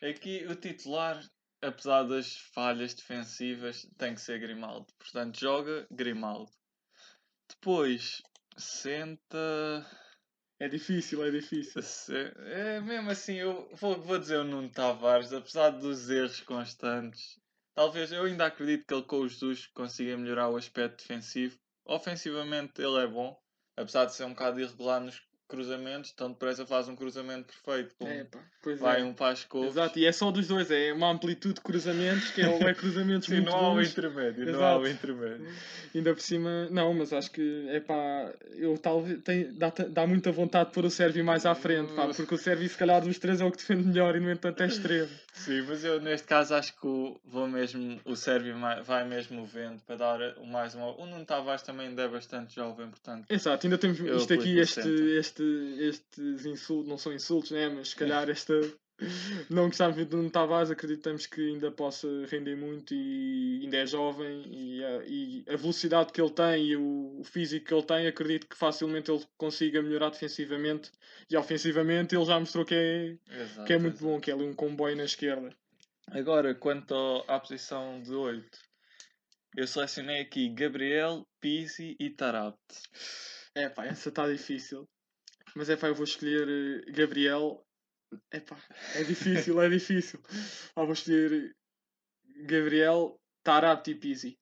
aqui 0.02 0.44
o 0.48 0.56
titular, 0.56 1.24
apesar 1.62 2.02
das 2.02 2.36
falhas 2.52 2.92
defensivas, 2.92 3.88
tem 3.96 4.14
que 4.14 4.20
ser 4.20 4.40
Grimaldo. 4.40 4.86
Portanto, 4.98 5.38
joga 5.38 5.86
Grimaldo. 5.90 6.50
Depois, 7.48 8.20
senta. 8.58 9.86
É 10.62 10.68
difícil, 10.68 11.24
é 11.24 11.30
difícil. 11.32 11.82
É 12.46 12.80
mesmo 12.80 13.10
assim, 13.10 13.34
eu 13.34 13.68
vou, 13.72 14.00
vou 14.00 14.16
dizer 14.16 14.36
o 14.36 14.44
Nuno 14.44 14.70
Tavares, 14.70 15.32
apesar 15.32 15.70
dos 15.70 16.08
erros 16.08 16.38
constantes, 16.38 17.36
talvez 17.74 18.12
eu 18.12 18.22
ainda 18.22 18.46
acredito 18.46 18.86
que 18.86 18.94
ele 18.94 19.02
com 19.02 19.22
os 19.22 19.32
Jesus 19.32 19.66
consiga 19.74 20.16
melhorar 20.16 20.50
o 20.50 20.56
aspecto 20.56 20.98
defensivo. 20.98 21.58
Ofensivamente 21.84 22.80
ele 22.80 22.96
é 22.96 23.08
bom, 23.08 23.36
apesar 23.76 24.04
de 24.04 24.14
ser 24.14 24.22
um 24.22 24.34
bocado 24.34 24.60
irregular 24.60 25.00
nos 25.00 25.20
cruzamentos, 25.52 26.12
tão 26.12 26.30
depressa 26.30 26.64
faz 26.64 26.88
um 26.88 26.96
cruzamento 26.96 27.52
perfeito. 27.52 27.94
É, 28.00 28.24
pá, 28.24 28.40
vai 28.78 29.02
é. 29.02 29.04
um 29.04 29.12
para 29.12 29.32
as 29.32 29.44
couves. 29.44 29.72
Exato, 29.72 29.98
e 29.98 30.06
é 30.06 30.12
só 30.12 30.30
dos 30.30 30.48
dois, 30.48 30.70
é 30.70 30.92
uma 30.94 31.10
amplitude 31.10 31.56
de 31.56 31.60
cruzamentos, 31.60 32.30
que 32.30 32.40
é, 32.40 32.46
é 32.46 32.74
cruzamentos 32.74 33.26
Sim, 33.28 33.34
muito 33.34 33.50
não 33.50 33.58
há 33.58 33.74
o 33.74 33.82
intermédio, 33.82 34.42
Exato. 34.44 34.58
não 34.58 34.66
há 34.66 34.78
o 34.78 34.88
intermédio. 34.88 35.46
Ainda 35.94 36.14
por 36.14 36.22
cima, 36.22 36.68
não, 36.70 36.94
mas 36.94 37.12
acho 37.12 37.30
que 37.30 37.66
é 37.68 37.80
pá, 37.80 38.32
eu 38.54 38.78
talvez 38.78 39.20
tem, 39.22 39.52
dá, 39.52 39.70
dá 39.90 40.06
muita 40.06 40.32
vontade 40.32 40.70
de 40.70 40.74
pôr 40.74 40.86
o 40.86 40.90
Sérvio 40.90 41.22
mais 41.22 41.44
à 41.44 41.54
frente, 41.54 41.92
pá, 41.92 42.08
porque 42.08 42.34
o 42.34 42.38
Sérvio 42.38 42.66
se 42.66 42.78
calhar 42.78 43.02
dos 43.02 43.18
três 43.18 43.40
é 43.40 43.44
o 43.44 43.50
que 43.50 43.58
defende 43.58 43.86
melhor 43.88 44.16
e 44.16 44.20
no 44.20 44.30
entanto 44.30 44.62
é 44.62 44.66
extremo. 44.66 45.10
Sim, 45.34 45.62
mas 45.62 45.82
eu 45.82 46.00
neste 46.00 46.26
caso 46.26 46.54
acho 46.54 46.78
que 46.78 46.86
o, 46.86 47.18
vou 47.24 47.48
mesmo, 47.48 48.00
o 48.04 48.14
Sérvio 48.14 48.54
vai 48.84 49.04
mesmo 49.06 49.44
vendo 49.46 49.80
para 49.82 49.96
dar 49.96 50.18
mais 50.46 50.74
uma. 50.74 50.88
O 51.00 51.06
Nuno 51.06 51.24
Tavares 51.24 51.62
também 51.62 51.88
ainda 51.88 52.02
é 52.02 52.08
bastante 52.08 52.54
jovem, 52.54 52.88
portanto. 52.88 53.24
Exato, 53.30 53.66
ainda 53.66 53.78
temos 53.78 53.98
isto 53.98 54.34
aqui, 54.34 54.58
este, 54.58 54.88
este, 55.18 55.41
estes 55.78 56.46
insultos, 56.46 56.88
não 56.88 56.98
são 56.98 57.12
insultos, 57.12 57.50
né? 57.50 57.68
mas 57.68 57.90
se 57.90 57.96
calhar 57.96 58.28
esta. 58.28 58.54
Não 59.50 59.66
gostávamos 59.66 59.96
muito 59.96 60.10
do 60.10 60.18
Nuno 60.18 60.30
Tavares, 60.30 60.70
acreditamos 60.70 61.26
que 61.26 61.40
ainda 61.40 61.72
possa 61.72 62.06
render 62.30 62.54
muito 62.54 62.94
e 62.94 63.60
ainda 63.64 63.78
é 63.78 63.86
jovem 63.86 64.44
e 64.46 64.84
a, 64.84 65.02
e 65.04 65.44
a 65.48 65.56
velocidade 65.56 66.12
que 66.12 66.20
ele 66.20 66.30
tem 66.30 66.66
e 66.66 66.76
o, 66.76 67.18
o, 67.18 67.24
físico 67.24 67.66
que 67.66 67.74
ele 67.74 67.82
tem, 67.82 68.06
acredito 68.06 68.46
que 68.46 68.56
facilmente 68.56 69.10
ele 69.10 69.24
consiga 69.36 69.82
melhorar 69.82 70.10
defensivamente 70.10 70.92
e 71.28 71.36
ofensivamente 71.36 72.14
ele 72.14 72.24
já 72.24 72.38
mostrou 72.38 72.64
que 72.64 72.76
é, 72.76 73.16
exato, 73.28 73.64
que 73.64 73.72
é 73.72 73.78
muito 73.78 73.96
exato. 73.96 74.04
bom, 74.04 74.20
que 74.20 74.30
é 74.30 74.34
ali 74.34 74.44
um 74.44 74.54
comboio 74.54 74.94
na 74.94 75.04
esquerda. 75.04 75.50
Agora, 76.08 76.54
quanto 76.54 76.94
à 77.26 77.40
posição 77.40 78.00
de 78.02 78.12
8, 78.12 78.46
eu 79.54 79.66
selecionei 79.66 80.20
aqui 80.20 80.48
Gabriel, 80.48 81.26
Pizzi 81.40 81.94
e 81.98 82.08
Tarabt. 82.08 82.58
É 83.54 83.68
pá, 83.68 83.84
essa 83.84 84.08
está 84.08 84.26
difícil. 84.26 84.88
Mas 85.54 85.68
é 85.70 85.76
pá, 85.76 85.88
eu 85.88 85.94
vou 85.94 86.04
escolher 86.04 86.48
eh, 86.48 86.90
Gabriel 86.92 87.64
Epá, 88.30 88.58
é 88.94 89.04
difícil, 89.04 89.60
é 89.60 89.68
difícil. 89.70 90.20
Ah, 90.76 90.84
vou 90.84 90.92
escolher 90.92 91.54
Gabriel, 92.44 93.18
Tarapti 93.42 93.92
e 93.92 93.94
Pizzi. 93.94 94.38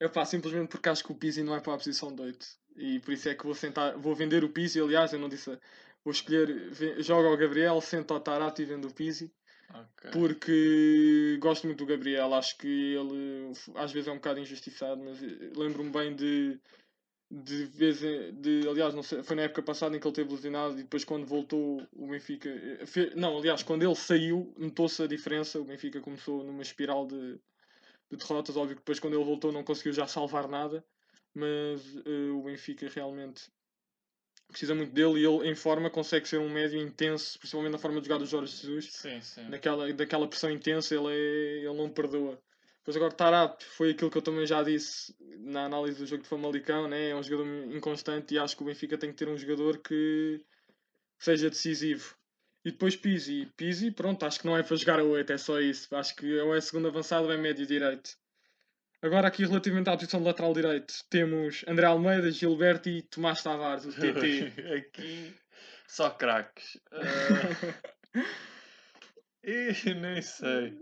Epá, 0.00 0.24
simplesmente 0.24 0.68
porque 0.68 0.88
acho 0.88 1.04
que 1.04 1.12
o 1.12 1.14
Pizzi 1.14 1.42
não 1.42 1.54
é 1.54 1.60
para 1.60 1.74
a 1.74 1.78
posição 1.78 2.14
de 2.14 2.22
8. 2.22 2.46
E 2.76 3.00
por 3.00 3.12
isso 3.12 3.28
é 3.28 3.34
que 3.34 3.44
vou, 3.44 3.54
sentar, 3.54 3.96
vou 3.96 4.14
vender 4.14 4.42
o 4.44 4.48
Pizzi. 4.48 4.80
Aliás, 4.80 5.12
eu 5.12 5.18
não 5.18 5.28
disse. 5.28 5.50
Vou 6.04 6.12
escolher. 6.12 6.70
ve- 6.70 7.02
Joga 7.02 7.28
o 7.28 7.36
Gabriel, 7.36 7.80
senta 7.80 8.14
o 8.14 8.20
Tarapti 8.20 8.62
e 8.62 8.64
vendo 8.64 8.88
o 8.88 8.92
Pizzi. 8.94 9.32
Ok. 9.70 10.10
Porque 10.12 11.38
gosto 11.40 11.66
muito 11.66 11.78
do 11.78 11.86
Gabriel. 11.86 12.34
Acho 12.34 12.56
que 12.58 12.66
ele 12.94 13.52
às 13.76 13.92
vezes 13.92 14.08
é 14.08 14.12
um 14.12 14.16
bocado 14.16 14.40
injustiçado, 14.40 15.02
mas 15.02 15.22
eh, 15.22 15.52
lembro-me 15.56 15.90
bem 15.90 16.14
de. 16.14 16.58
De 17.42 17.64
vez 17.64 18.00
em- 18.04 18.32
de, 18.40 18.68
aliás, 18.68 18.94
não 18.94 19.02
sei, 19.02 19.20
foi 19.24 19.34
na 19.34 19.42
época 19.42 19.60
passada 19.60 19.96
em 19.96 19.98
que 19.98 20.06
ele 20.06 20.14
teve 20.14 20.30
lesionado 20.32 20.74
e 20.78 20.82
depois 20.84 21.04
quando 21.04 21.26
voltou 21.26 21.84
o 21.92 22.06
Benfica. 22.06 22.48
eh, 22.48 22.86
fe- 22.86 23.12
não, 23.16 23.36
aliás, 23.36 23.62
quando 23.62 23.82
ele 23.82 23.94
saiu, 23.96 24.54
notou-se 24.56 25.02
a 25.02 25.06
diferença. 25.08 25.58
O 25.60 25.64
Benfica 25.64 26.00
começou 26.00 26.44
numa 26.44 26.62
espiral 26.62 27.06
de, 27.08 27.38
de 28.08 28.16
derrotas. 28.16 28.56
Óbvio 28.56 28.76
que 28.76 28.82
depois 28.82 29.00
quando 29.00 29.14
ele 29.14 29.24
voltou 29.24 29.50
não 29.50 29.64
conseguiu 29.64 29.92
já 29.92 30.06
salvar 30.06 30.46
nada, 30.46 30.84
mas 31.34 31.80
eh, 32.06 32.30
o 32.30 32.42
Benfica 32.42 32.88
realmente 32.88 33.50
precisa 34.48 34.74
muito 34.74 34.92
dele 34.92 35.18
e 35.20 35.24
ele 35.26 35.50
em 35.50 35.54
forma 35.56 35.90
consegue 35.90 36.28
ser 36.28 36.38
um 36.38 36.48
médio 36.48 36.80
intenso, 36.80 37.36
principalmente 37.38 37.72
na 37.72 37.78
forma 37.78 38.00
de 38.00 38.06
jogar 38.06 38.18
do 38.18 38.26
Jorge 38.26 38.54
Jesus 38.56 38.92
Sim, 38.92 39.20
sim. 39.20 39.50
daquela, 39.50 39.92
daquela 39.92 40.28
pressão 40.28 40.50
intensa, 40.52 40.94
ele, 40.94 41.08
é, 41.08 41.64
ele 41.64 41.74
não 41.74 41.90
perdoa. 41.90 42.38
Depois 42.84 42.98
agora 42.98 43.12
Tarap 43.12 43.64
foi 43.64 43.92
aquilo 43.92 44.10
que 44.10 44.18
eu 44.18 44.22
também 44.22 44.46
já 44.46 44.62
disse 44.62 45.16
na 45.38 45.64
análise 45.64 45.98
do 45.98 46.06
jogo 46.06 46.22
de 46.22 46.28
Famalicão, 46.28 46.86
né? 46.86 47.08
é 47.08 47.16
um 47.16 47.22
jogador 47.22 47.46
inconstante 47.74 48.34
e 48.34 48.38
acho 48.38 48.54
que 48.54 48.62
o 48.62 48.66
Benfica 48.66 48.98
tem 48.98 49.10
que 49.10 49.16
ter 49.16 49.26
um 49.26 49.38
jogador 49.38 49.78
que 49.78 50.44
seja 51.18 51.48
decisivo. 51.48 52.14
E 52.62 52.70
depois 52.70 52.94
Pizzi. 52.94 53.50
Pizzi, 53.56 53.90
pronto, 53.90 54.26
acho 54.26 54.38
que 54.38 54.46
não 54.46 54.54
é 54.54 54.62
para 54.62 54.76
jogar 54.76 55.00
a 55.00 55.02
8, 55.02 55.32
é 55.32 55.38
só 55.38 55.58
isso. 55.60 55.96
Acho 55.96 56.14
que 56.14 56.38
ou 56.40 56.54
é 56.54 56.60
segundo 56.60 56.86
avançado 56.86 57.24
ou 57.24 57.32
é 57.32 57.38
médio 57.38 57.66
direito. 57.66 58.18
Agora 59.00 59.28
aqui 59.28 59.46
relativamente 59.46 59.88
à 59.88 59.96
posição 59.96 60.20
de 60.20 60.26
lateral 60.26 60.52
direito, 60.52 60.94
temos 61.08 61.64
André 61.66 61.86
Almeida, 61.86 62.30
Gilberto 62.30 62.90
e 62.90 63.00
Tomás 63.00 63.42
Tavares, 63.42 63.86
o 63.86 63.92
TT. 63.92 64.52
Aqui 64.76 65.34
só 65.88 66.10
craques. 66.10 66.78
Ah, 66.92 67.74
e 69.44 69.72
nem 69.94 70.22
sei. 70.22 70.78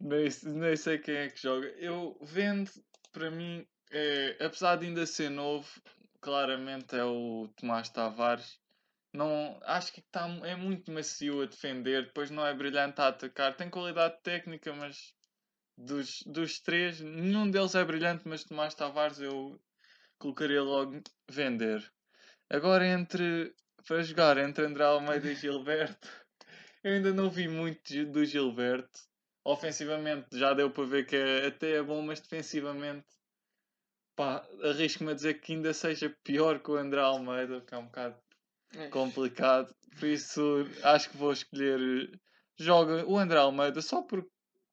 Nem, 0.00 0.28
nem 0.44 0.76
sei 0.76 0.98
quem 0.98 1.16
é 1.16 1.30
que 1.30 1.40
joga. 1.40 1.68
Eu 1.78 2.18
vendo, 2.22 2.70
para 3.12 3.30
mim, 3.30 3.66
é, 3.90 4.36
apesar 4.40 4.76
de 4.76 4.86
ainda 4.86 5.06
ser 5.06 5.30
novo, 5.30 5.68
claramente 6.20 6.96
é 6.96 7.04
o 7.04 7.48
Tomás 7.56 7.88
Tavares. 7.88 8.58
Não, 9.12 9.58
acho 9.64 9.92
que 9.92 10.02
tá, 10.02 10.28
é 10.44 10.54
muito 10.54 10.92
macio 10.92 11.42
a 11.42 11.46
defender, 11.46 12.06
depois 12.06 12.30
não 12.30 12.46
é 12.46 12.54
brilhante 12.54 13.00
a 13.00 13.08
atacar. 13.08 13.56
Tem 13.56 13.68
qualidade 13.68 14.20
técnica, 14.22 14.72
mas 14.72 15.14
dos, 15.76 16.22
dos 16.26 16.60
três, 16.60 17.00
nenhum 17.00 17.50
deles 17.50 17.74
é 17.74 17.84
brilhante, 17.84 18.28
mas 18.28 18.44
Tomás 18.44 18.74
Tavares 18.74 19.20
eu 19.20 19.60
colocaria 20.18 20.62
logo 20.62 21.02
vender. 21.28 21.90
Agora 22.48 22.86
entre 22.86 23.54
para 23.86 24.02
jogar 24.02 24.36
entre 24.38 24.66
André 24.66 24.84
Almeida 24.84 25.30
e 25.30 25.34
Gilberto, 25.36 26.08
eu 26.82 26.92
ainda 26.94 27.12
não 27.12 27.30
vi 27.30 27.48
muito 27.48 28.04
do 28.06 28.24
Gilberto. 28.24 29.00
Ofensivamente 29.44 30.26
já 30.38 30.52
deu 30.52 30.70
para 30.70 30.84
ver 30.84 31.06
que 31.06 31.16
é, 31.16 31.46
até 31.46 31.76
é 31.76 31.82
bom, 31.82 32.02
mas 32.02 32.20
defensivamente 32.20 33.06
pá, 34.14 34.46
arrisco-me 34.62 35.12
a 35.12 35.14
dizer 35.14 35.40
que 35.40 35.54
ainda 35.54 35.72
seja 35.72 36.14
pior 36.22 36.60
que 36.60 36.70
o 36.70 36.76
André 36.76 37.00
Almeida, 37.00 37.60
que 37.62 37.74
é 37.74 37.78
um 37.78 37.86
bocado 37.86 38.16
É. 38.74 38.88
complicado. 38.88 39.74
Por 39.98 40.06
isso 40.06 40.66
acho 40.82 41.10
que 41.10 41.16
vou 41.16 41.32
escolher 41.32 42.20
joga 42.58 43.04
o 43.06 43.18
André 43.18 43.38
Almeida 43.38 43.80
só 43.80 44.02
porque 44.02 44.30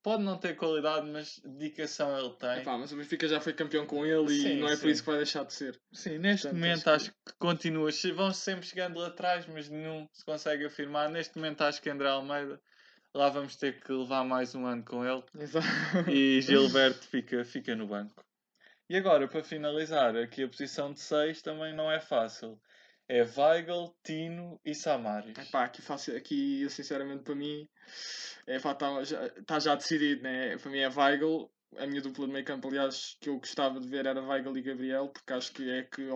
pode 0.08 0.24
não 0.24 0.38
ter 0.38 0.56
qualidade, 0.56 1.06
mas 1.06 1.38
dedicação 1.40 2.18
ele 2.18 2.30
tem. 2.36 2.62
Epá, 2.62 2.78
mas 2.78 2.94
o 2.94 2.96
Benfica 2.96 3.28
já 3.28 3.42
foi 3.42 3.52
campeão 3.52 3.86
com 3.86 4.06
ele 4.06 4.34
e 4.34 4.42
Sim, 4.42 4.60
não 4.62 4.70
é 4.70 4.72
por 4.78 4.84
sim. 4.84 4.90
isso 4.92 5.04
que 5.04 5.10
vai 5.10 5.18
deixar 5.18 5.44
de 5.44 5.52
ser. 5.54 5.78
Sim, 5.92 6.18
neste 6.18 6.44
Portanto, 6.44 6.62
momento 6.62 6.88
acho 6.88 6.96
acho 6.96 7.12
que 7.12 7.34
continua. 7.38 7.90
Vão 8.16 8.34
sempre 8.34 8.66
chegando 8.66 8.98
lá 9.00 9.08
atrás, 9.08 9.46
mas 9.48 9.68
nenhum 9.68 10.08
se 10.14 10.24
consegue 10.24 10.66
afirmar. 10.66 11.10
Neste 11.10 11.36
momento 11.36 11.62
acho 11.64 11.82
que 11.82 11.90
André 11.90 12.08
Almeida, 12.08 12.58
lá 13.14 13.28
vamos 13.28 13.58
ter 13.58 13.82
que 13.82 13.92
levar 13.92 14.24
mais 14.24 14.56
um 14.56 14.66
ano 14.66 14.82
com 14.82 15.04
ele. 15.06 15.22
Exato. 15.38 16.10
E 16.10 16.40
Gilberto 16.40 17.06
fica, 17.06 17.44
fica 17.44 17.76
no 17.76 17.86
banco. 17.86 18.24
E 18.90 18.96
agora, 18.96 19.28
para 19.28 19.44
finalizar, 19.44 20.16
aqui 20.16 20.44
a 20.44 20.48
posição 20.48 20.94
de 20.94 21.02
6 21.02 21.42
também 21.42 21.76
não 21.76 21.92
é 21.92 22.00
fácil. 22.00 22.58
É 23.10 23.24
Weigl, 23.24 23.96
Tino 24.04 24.60
e 24.66 24.76
Samaris. 24.76 25.38
Epá, 25.38 25.64
aqui, 25.64 25.82
faço, 25.82 26.12
aqui 26.12 26.68
sinceramente 26.70 27.24
para 27.24 27.36
mim 27.36 27.68
está 28.48 29.04
já, 29.04 29.30
tá 29.46 29.60
já 29.60 29.76
decidido, 29.76 30.24
né? 30.24 30.58
Para 30.58 30.72
mim 30.72 30.80
é 30.80 30.90
Weigl, 30.90 31.50
a 31.78 31.88
minha 31.88 32.02
dupla 32.02 32.28
de 32.28 32.34
meio 32.34 32.46
campo, 32.46 32.68
aliás, 32.68 33.18
que 33.22 33.30
eu 33.30 33.38
gostava 33.38 33.80
de 33.80 33.88
ver 33.88 34.06
era 34.06 34.22
Weigl 34.22 34.58
e 34.58 34.62
Gabriel, 34.62 35.08
porque 35.10 35.34
acho 35.34 35.54
que 35.54 35.70
é 35.70 35.84
que, 35.84 36.08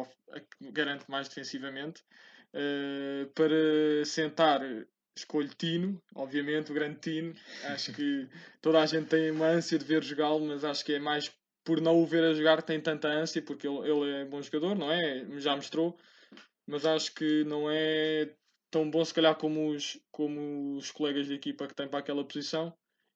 que 0.57 0.71
garante 0.71 1.09
mais 1.09 1.27
defensivamente. 1.27 2.03
Eh, 2.53 3.27
para 3.33 4.03
sentar, 4.05 4.61
escolho 5.15 5.49
Tino, 5.57 6.01
obviamente, 6.15 6.71
o 6.71 6.73
grande 6.73 6.99
Tino. 6.99 7.33
Acho 7.65 7.93
que 7.93 8.27
toda 8.61 8.81
a 8.81 8.85
gente 8.85 9.07
tem 9.07 9.31
uma 9.31 9.47
ânsia 9.47 9.77
de 9.77 9.85
ver 9.85 10.03
jogá-lo, 10.03 10.45
mas 10.45 10.63
acho 10.63 10.83
que 10.83 10.93
é 10.93 10.99
mais 10.99 11.31
por 11.63 11.79
não 11.79 12.01
o 12.01 12.05
ver 12.05 12.23
a 12.23 12.33
jogar 12.33 12.61
tem 12.61 12.81
tanta 12.81 13.07
ânsia, 13.07 13.41
porque 13.41 13.67
ele, 13.67 13.89
ele 13.89 14.21
é 14.21 14.25
bom 14.25 14.41
jogador, 14.41 14.75
não 14.75 14.91
é? 14.91 15.25
Já 15.39 15.55
mostrou, 15.55 15.97
mas 16.71 16.85
acho 16.85 17.13
que 17.13 17.43
não 17.43 17.69
é 17.69 18.33
tão 18.71 18.89
bom 18.89 19.03
se 19.03 19.13
calhar 19.13 19.35
como 19.35 19.71
os, 19.71 19.99
como 20.09 20.77
os 20.77 20.89
colegas 20.89 21.27
de 21.27 21.33
equipa 21.33 21.67
que 21.67 21.75
têm 21.75 21.87
para 21.87 21.99
aquela 21.99 22.23
posição. 22.23 22.73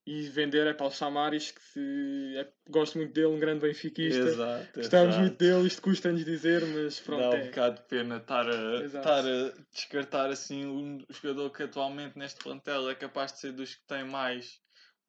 E 0.07 0.23
vender 0.29 0.67
é 0.67 0.73
para 0.73 0.85
o 0.85 0.91
Samaris, 0.91 1.51
que 1.51 2.35
é- 2.37 2.47
gosto 2.69 2.99
muito 2.99 3.11
dele, 3.11 3.27
um 3.27 3.39
grande 3.39 3.61
benfiquista. 3.61 4.21
Exato, 4.21 4.79
Gostamos 4.79 5.07
exato. 5.07 5.19
muito 5.21 5.37
dele, 5.37 5.67
isto 5.67 5.81
custa-nos 5.81 6.23
dizer, 6.23 6.63
mas 6.63 6.99
pronto. 6.99 7.21
Dá 7.21 7.29
um 7.29 7.39
é. 7.39 7.45
bocado 7.45 7.75
de 7.77 7.87
pena 7.87 8.17
estar 8.17 8.47
a, 8.47 8.83
Exato. 8.83 8.97
estar 8.97 9.25
a 9.25 9.53
descartar 9.73 10.29
assim 10.29 10.63
um 10.67 11.03
jogador 11.09 11.49
que 11.49 11.63
atualmente 11.63 12.19
neste 12.19 12.43
plantel 12.43 12.87
é 12.87 12.93
capaz 12.93 13.33
de 13.33 13.39
ser 13.39 13.53
dos 13.53 13.73
que 13.73 13.87
tem 13.87 14.03
mais, 14.03 14.59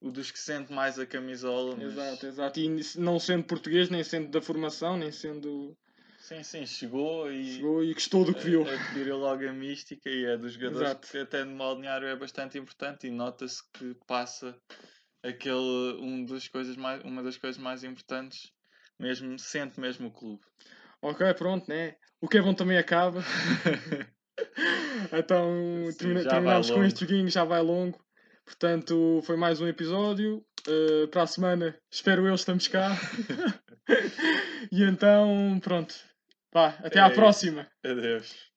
o 0.01 0.11
dos 0.11 0.31
que 0.31 0.39
sente 0.39 0.73
mais 0.73 0.99
a 0.99 1.05
camisola. 1.05 1.77
Mas... 1.77 1.93
Exato, 1.93 2.27
exato. 2.27 2.61
E 2.61 2.81
não 2.97 3.19
sendo 3.19 3.45
português, 3.45 3.91
nem 3.91 4.03
sendo 4.03 4.31
da 4.31 4.41
formação, 4.41 4.97
nem 4.97 5.13
sendo. 5.13 5.77
Sim, 6.27 6.43
sim, 6.43 6.67
chegou 6.67 7.31
e 7.31 7.53
Chegou 7.55 7.85
e 7.85 7.95
gostou 7.95 8.25
do 8.25 8.35
que 8.35 8.41
viu. 8.41 8.67
a- 8.67 8.73
adquiriu 8.73 9.17
logo 9.17 9.49
a 9.49 9.53
mística 9.53 10.11
e 10.11 10.25
é 10.25 10.37
dos 10.37 10.55
jogadores 10.55 10.89
Exato. 10.89 11.07
que 11.09 11.19
até 11.19 11.45
no 11.45 11.57
balneário 11.57 12.09
é 12.09 12.17
bastante 12.17 12.59
importante 12.59 13.07
e 13.07 13.13
nota-se 13.13 13.63
que 13.73 13.95
passa 14.09 14.59
aquele 15.23 16.01
um 16.01 16.25
das 16.25 16.49
coisas 16.49 16.77
mais, 16.77 17.01
uma 17.05 17.23
das 17.23 17.37
coisas 17.37 17.63
mais 17.63 17.85
importantes, 17.85 18.51
mesmo 18.99 19.39
sente 19.39 19.79
mesmo 19.79 20.09
o 20.09 20.11
clube. 20.11 20.43
Ok, 21.01 21.33
pronto, 21.35 21.69
né? 21.69 21.95
O 22.21 22.27
que 22.27 22.39
é 22.39 22.43
bom 22.43 22.53
também 22.55 22.77
acaba. 22.77 23.23
então 25.17 25.49
Sim, 25.93 25.97
termina- 25.97 26.29
terminamos 26.29 26.71
com 26.73 26.83
este 26.83 27.03
joguinho, 27.03 27.29
já 27.29 27.45
vai 27.45 27.63
longo. 27.63 28.05
Portanto, 28.45 29.23
foi 29.25 29.37
mais 29.37 29.61
um 29.61 29.69
episódio. 29.69 30.45
Uh, 30.67 31.07
para 31.07 31.23
a 31.23 31.27
semana, 31.29 31.79
espero 31.89 32.27
eu, 32.27 32.35
estamos 32.35 32.67
cá. 32.67 32.89
e 34.73 34.83
então, 34.83 35.61
pronto. 35.63 35.95
Vá, 36.53 36.69
até 36.83 36.99
É 36.99 37.03
à 37.03 37.11
próxima. 37.11 37.69
Adeus. 37.85 38.51